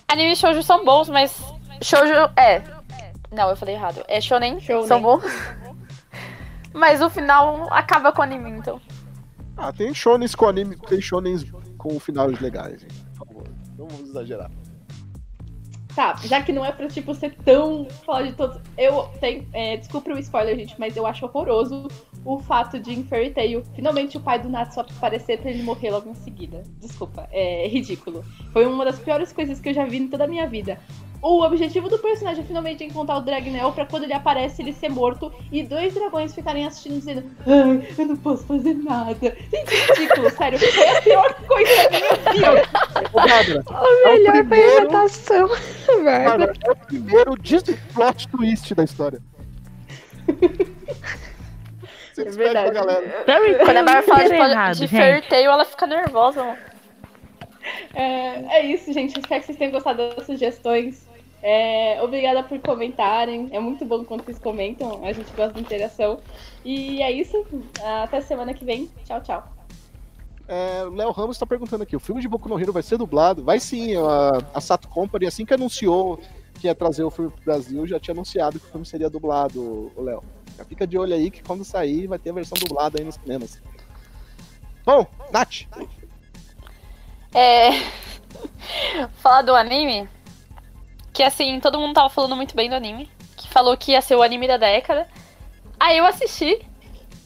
[0.06, 1.36] animes shoujo são bons, mas
[1.82, 2.62] shoujo é.
[3.30, 4.02] Não, eu falei errado.
[4.08, 4.86] É shonen, Shonen.
[4.86, 5.22] são bons.
[6.72, 8.80] Mas o final acaba com o anime, então.
[9.56, 11.44] Ah, tem shonens com anime, tem shonens
[11.76, 12.94] com finais legais, gente.
[13.16, 13.44] Por favor,
[13.76, 14.50] não vamos exagerar.
[15.94, 18.60] Tá, já que não é pra, tipo, ser tão falar de todos.
[18.76, 19.48] Eu tenho.
[19.52, 21.88] É, desculpa o spoiler, gente, mas eu acho horroroso
[22.24, 25.90] o fato de em Fairy Tail, finalmente o pai do Natsu aparecer pra ele morrer
[25.90, 26.62] logo em seguida.
[26.80, 28.24] Desculpa, é ridículo.
[28.52, 30.78] Foi uma das piores coisas que eu já vi em toda a minha vida.
[31.20, 34.88] O objetivo do personagem é finalmente encontrar o Dragnel pra quando ele aparece ele ser
[34.88, 39.36] morto e dois dragões ficarem assistindo dizendo Ai, eu não posso fazer nada.
[39.52, 40.58] Gente, é ridículo, sério.
[40.60, 42.68] Foi a pior coisa da minha vida.
[43.12, 45.48] Ô, Bárbara, O É o melhor foi a primeiro- irritação.
[46.04, 46.28] Bárbara.
[46.28, 47.34] Bárbara, é o primeiro
[47.94, 49.20] plot twist da história.
[52.18, 52.70] Você É despede verdade.
[52.72, 53.24] pra galera.
[53.24, 54.88] Fairy Quando a Bárbara fala de, errado, de.
[54.88, 56.44] Fairy Tail, ela fica nervosa.
[56.44, 56.58] mano.
[57.94, 59.18] É, é isso, gente.
[59.18, 61.06] Espero que vocês tenham gostado das sugestões.
[61.42, 63.48] É, obrigada por comentarem.
[63.52, 65.04] É muito bom quando vocês comentam.
[65.04, 66.18] A gente gosta da interação.
[66.64, 67.46] E é isso.
[68.02, 68.90] Até semana que vem.
[69.04, 69.48] Tchau, tchau.
[70.48, 72.96] É, o Léo Ramos tá perguntando aqui: o filme de Boku no Hero vai ser
[72.96, 73.44] dublado?
[73.44, 76.18] Vai sim, a, a Sato Company, assim que anunciou
[76.58, 79.92] que ia trazer o filme pro Brasil, já tinha anunciado que o filme seria dublado,
[79.94, 80.24] o Léo.
[80.64, 83.60] Fica de olho aí que quando sair vai ter a versão dublada aí nos cinemas.
[84.84, 85.66] Bom, Nath,
[87.34, 87.70] É.
[89.20, 90.08] Falar do anime.
[91.12, 93.10] Que assim, todo mundo tava falando muito bem do anime.
[93.36, 95.08] Que falou que ia ser o anime da década.
[95.78, 96.58] Aí eu assisti.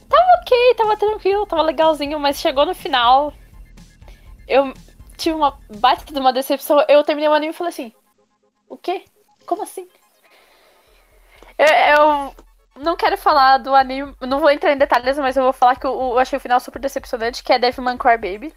[0.09, 3.33] Tava ok, tava tranquilo, tava legalzinho, mas chegou no final.
[4.47, 4.75] Eu
[5.17, 6.85] tive uma baita de uma decepção.
[6.89, 7.93] Eu terminei o anime e falei assim:
[8.69, 9.05] O quê?
[9.47, 9.89] Como assim?
[11.57, 12.35] Eu, eu
[12.81, 15.87] não quero falar do anime, não vou entrar em detalhes, mas eu vou falar que
[15.87, 18.53] eu, eu achei o final super decepcionante, que é Devilman Crybaby.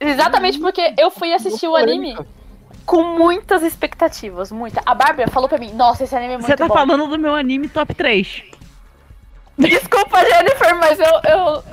[0.00, 2.16] Exatamente porque eu fui assistir o anime
[2.86, 4.80] com muitas expectativas, muita.
[4.86, 6.74] A Bárbara falou pra mim, nossa, esse anime é muito Você tá bom.
[6.74, 8.44] falando do meu anime top 3.
[9.58, 11.64] Desculpa, Jennifer, mas eu, eu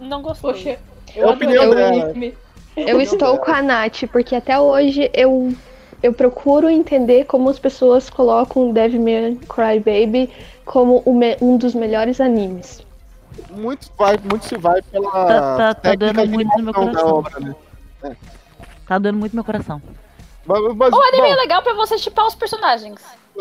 [0.00, 0.52] não gostei.
[0.52, 0.78] Poxa,
[1.16, 2.02] É a opinião o dela.
[2.04, 2.36] anime.
[2.76, 5.52] Eu estou com a Nath, porque até hoje eu,
[6.02, 10.30] eu procuro entender como as pessoas colocam Devilman Crybaby
[10.64, 12.80] como o me- um dos melhores animes.
[13.50, 17.08] Muito, vai, muito se vai pela Tá- tá- tá de muito no meu coração.
[17.14, 18.16] obra, né?
[18.86, 19.80] Tá doendo muito meu coração.
[20.44, 23.00] Mas, mas, O anime bom, é legal pra você chipar os personagens,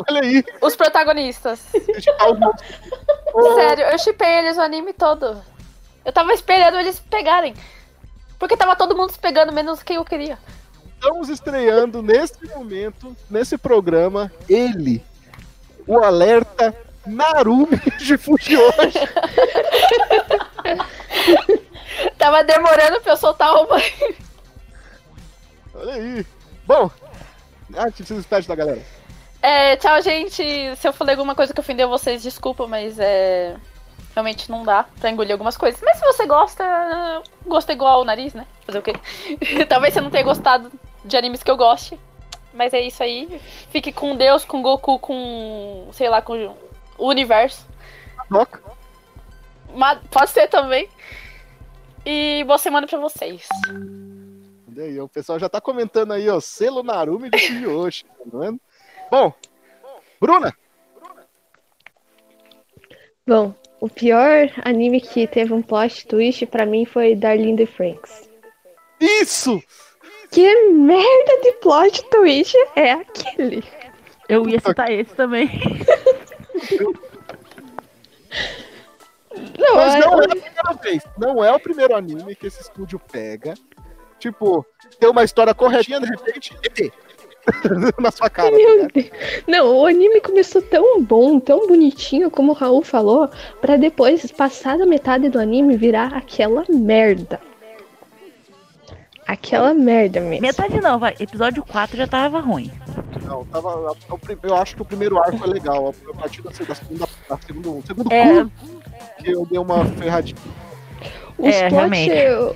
[0.10, 1.60] olha aí, os protagonistas.
[3.56, 5.42] Sério, eu chipei eles o anime todo.
[6.04, 7.54] Eu tava esperando eles pegarem.
[8.40, 10.38] Porque tava todo mundo se pegando, menos quem eu queria.
[11.00, 15.06] Estamos estreando nesse momento, nesse programa, ele,
[15.86, 16.76] o alerta
[17.06, 18.98] Narumi de Fujiyoshi.
[22.18, 23.80] Tava demorando pra eu soltar uma.
[25.76, 26.26] Olha aí.
[26.66, 26.90] Bom,
[27.76, 28.82] ah, que vocês esperam da galera?
[29.40, 30.76] É, tchau, gente.
[30.78, 33.56] Se eu falei alguma coisa que ofendeu vocês, desculpa, mas é.
[34.16, 35.80] Realmente não dá pra engolir algumas coisas.
[35.84, 38.48] Mas se você gosta, gosta igual o nariz, né?
[38.66, 38.96] Fazer o quê?
[39.70, 40.72] Talvez você não tenha gostado
[41.08, 42.00] de animes que eu goste.
[42.54, 43.40] Mas é isso aí.
[43.70, 45.90] Fique com Deus, com Goku, com.
[45.92, 46.56] sei lá, com
[46.98, 47.66] o universo.
[48.30, 48.58] Doc?
[49.76, 50.90] Mas pode ser também.
[52.06, 53.48] E boa semana pra vocês.
[54.70, 58.60] Olha aí, o pessoal já tá comentando aí, ó, selo Narumi de Fujiyoshi, tá vendo?
[59.12, 59.34] Bom,
[60.20, 60.54] Bruna,
[63.28, 68.30] Bom, o pior anime que teve um plot twist pra mim foi Darling the Franks.
[69.02, 69.62] isso!
[70.32, 73.64] Que merda de plot twist é aquele?
[74.30, 75.50] Eu ia citar esse também.
[79.58, 82.62] Não, Mas é- não é a primeira vez, não é o primeiro anime que esse
[82.62, 83.54] estúdio pega.
[84.20, 84.66] Tipo,
[85.00, 86.92] tem uma história corretinha, de repente, ET.
[88.02, 88.50] Na sua cara.
[88.52, 88.92] tá Meu ligado?
[88.94, 89.10] Deus.
[89.48, 93.30] Não, o anime começou tão bom, tão bonitinho, como o Raul falou,
[93.62, 97.40] pra depois, passar da metade do anime, virar aquela merda.
[99.28, 100.42] Aquela merda mesmo.
[100.42, 101.14] Metade não, vai.
[101.20, 102.72] Episódio 4 já tava ruim.
[103.26, 105.94] Não, tava, o prim- eu acho que o primeiro arco é legal.
[106.10, 108.26] A partir da, da segunda, da segundo, segundo É.
[108.34, 108.52] curso
[109.20, 110.38] que eu dei uma ferradinha.
[111.38, 112.10] Os É, plot,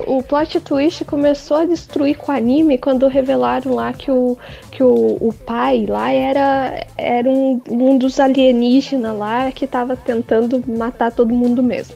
[0.08, 4.36] o plot twist começou a destruir com o anime quando revelaram lá que o,
[4.72, 10.64] que o, o pai lá era, era um, um dos alienígenas lá que tava tentando
[10.68, 11.96] matar todo mundo mesmo.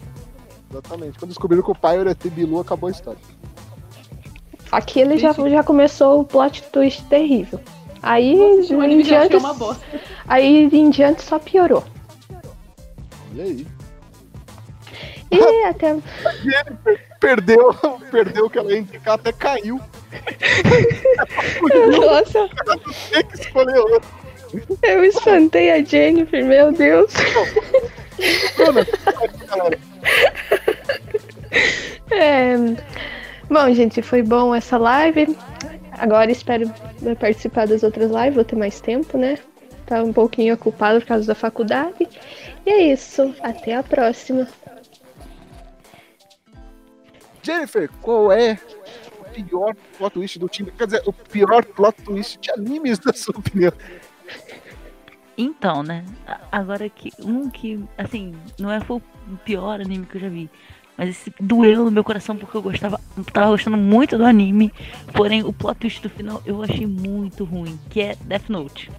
[0.69, 1.17] Exatamente.
[1.17, 3.19] Quando descobriram que o pai era o ET Bilu, acabou a história.
[4.75, 7.59] Aquele já, já começou o plot twist terrível.
[8.03, 9.83] Aí, O em já diante, achei uma bosta.
[10.27, 11.83] aí em diante só piorou.
[13.33, 13.67] Olha aí.
[15.31, 15.95] E até
[17.19, 17.73] Perdeu,
[18.11, 19.79] perdeu o que ela ia indicar, até caiu.
[21.99, 22.47] Nossa,
[23.11, 24.09] Tem que escolher outro.
[24.83, 27.11] eu espantei a Jennifer, meu Deus.
[32.11, 32.55] É,
[33.49, 35.37] Bom, gente, foi bom essa live.
[35.91, 36.69] Agora espero
[37.19, 39.37] participar das outras lives, vou ter mais tempo, né?
[39.85, 42.07] Tá um pouquinho ocupado por causa da faculdade.
[42.65, 43.35] E é isso.
[43.41, 44.47] Até a próxima.
[47.43, 48.57] Jennifer, qual é
[49.19, 50.71] o pior plot twist do time?
[50.71, 53.71] Quer dizer, o pior plot twist de animes, na sua opinião?
[55.37, 56.03] Então, né?
[56.51, 57.11] Agora que.
[57.19, 60.49] Um que, assim, não é foi o pior anime que eu já vi.
[60.97, 62.99] Mas esse doeu no meu coração porque eu gostava.
[63.33, 64.71] Tava gostando muito do anime.
[65.13, 67.77] Porém, o plot twist do final eu achei muito ruim.
[67.89, 68.91] Que é Death Note.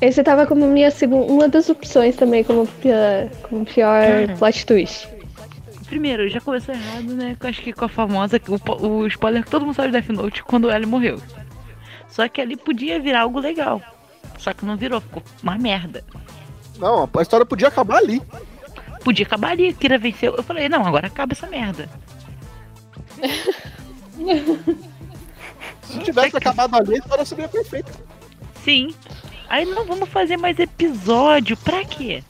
[0.00, 4.36] Esse tava como minha segunda, uma das opções também como pior, como pior Cara.
[4.36, 5.08] plot twist.
[5.86, 7.36] Primeiro, já começou errado, né?
[7.40, 8.40] Acho que com a famosa.
[8.48, 11.20] O, o spoiler que todo mundo sabe de Death Note quando ele morreu.
[12.08, 13.82] Só que ali podia virar algo legal.
[14.38, 16.04] Só que não virou, ficou uma merda.
[16.78, 18.22] Não, a história podia acabar ali.
[19.08, 20.36] Podia acabar ali, Kira venceu.
[20.36, 21.88] Eu falei, não, agora acaba essa merda.
[25.80, 27.90] Se tivesse acabado ali, a história seria perfeita.
[28.62, 28.94] Sim.
[29.48, 31.56] Aí não vamos fazer mais episódio.
[31.56, 32.22] Pra quê?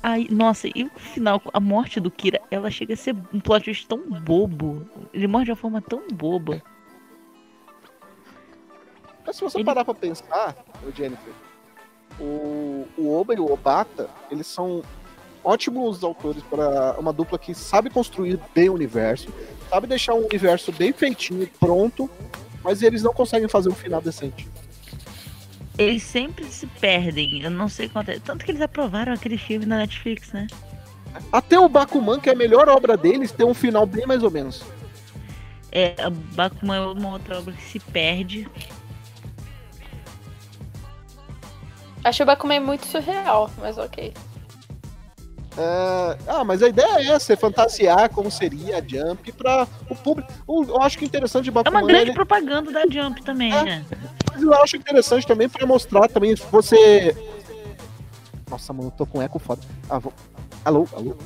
[0.00, 3.64] Aí, nossa, e o final, a morte do Kira, ela chega a ser um plot
[3.64, 4.88] twist tão bobo.
[5.12, 6.62] Ele morre de uma forma tão boba.
[9.02, 10.54] Mas Mas se você Ele- parar pra pensar,
[10.86, 11.32] ô Jennifer,
[12.20, 14.82] o, o Oba e o Obata, eles são
[15.44, 19.28] ótimos autores para uma dupla que sabe construir bem o universo,
[19.70, 22.10] sabe deixar um universo bem feitinho, pronto,
[22.64, 24.48] mas eles não conseguem fazer um final decente.
[25.78, 27.42] Eles sempre se perdem.
[27.42, 28.18] Eu não sei quanto é.
[28.18, 30.46] Tanto que eles aprovaram aquele filme na Netflix, né?
[31.30, 34.30] Até o Bakuman, que é a melhor obra deles, tem um final bem mais ou
[34.30, 34.62] menos.
[35.70, 35.94] É,
[36.34, 38.48] Bakuman é uma outra obra que se perde.
[42.06, 44.14] Acho o Bakuman muito surreal, mas ok.
[45.58, 49.96] É, Ah, mas a ideia é essa, é fantasiar como seria a Jump para o
[49.96, 50.30] público.
[50.48, 53.52] Eu acho que o interessante de É uma Bakuman grande ele- propaganda da Jump também,
[53.52, 53.64] É.
[53.64, 53.86] né?
[54.32, 57.16] Mas eu acho interessante também pra mostrar também você.
[58.48, 59.62] Nossa, mano, eu tô com eco foda.
[59.90, 60.12] Ah, vou...
[60.64, 61.16] Alô, alô.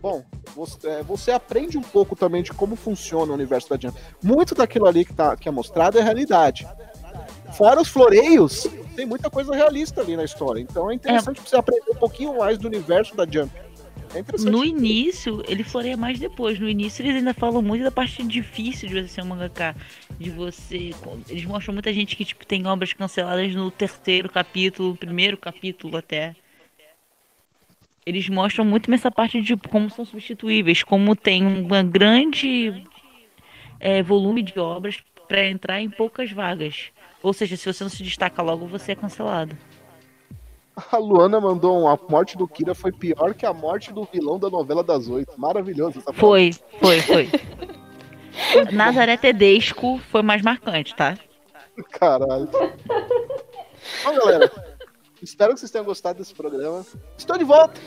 [0.00, 0.24] Bom,
[0.56, 3.98] você, é, você aprende um pouco também de como funciona o universo da Jump.
[4.22, 6.66] Muito daquilo ali que, tá, que é mostrado é realidade.
[7.52, 8.66] Fora os floreios,
[8.98, 10.60] tem muita coisa realista ali na história.
[10.60, 13.48] Então é interessante pra você aprender um pouquinho mais do universo da Jump.
[14.12, 14.50] É.
[14.50, 16.58] No início, ele floreia mais depois.
[16.58, 19.76] No início, eles ainda falam muito da parte difícil de você ser um mangaka.
[20.18, 20.90] De você.
[21.28, 26.34] Eles mostram muita gente que tipo, tem obras canceladas no terceiro capítulo, primeiro capítulo até.
[28.04, 32.82] Eles mostram muito nessa parte de como são substituíveis, como tem um grande
[33.78, 36.90] é, volume de obras para entrar em poucas vagas.
[37.22, 39.56] Ou seja, se você não se destaca logo, você é cancelado.
[40.92, 44.38] A Luana mandou um, a morte do Kira foi pior que a morte do vilão
[44.38, 45.32] da novela das oito.
[45.36, 47.28] Maravilhoso essa Foi, foi, foi.
[48.72, 51.18] Nazaré Tedesco foi mais marcante, tá?
[51.90, 52.48] Caralho.
[54.04, 54.50] Bom, galera,
[55.20, 56.86] espero que vocês tenham gostado desse programa.
[57.16, 57.80] Estou de volta.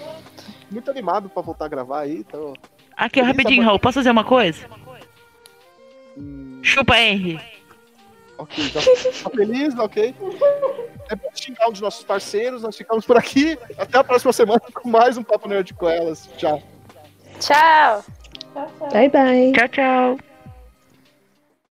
[0.69, 2.17] Muito animado pra voltar a gravar aí.
[2.17, 2.53] Então,
[2.97, 4.65] Aqui, rapidinho, Raul, posso fazer uma coisa?
[6.17, 7.39] hum, Chupa R.
[8.41, 8.81] ok, já
[9.23, 10.15] tá feliz, ok?
[11.09, 12.61] É pra xingar um dos nossos parceiros.
[12.63, 13.57] Nós ficamos por aqui.
[13.77, 16.29] Até a próxima semana com mais um Papo Nerd com elas.
[16.37, 16.61] Tchau.
[17.39, 18.03] Tchau!
[18.53, 18.89] Tchau, tchau.
[18.89, 19.51] Bye, bye.
[19.53, 20.30] Tchau, tchau.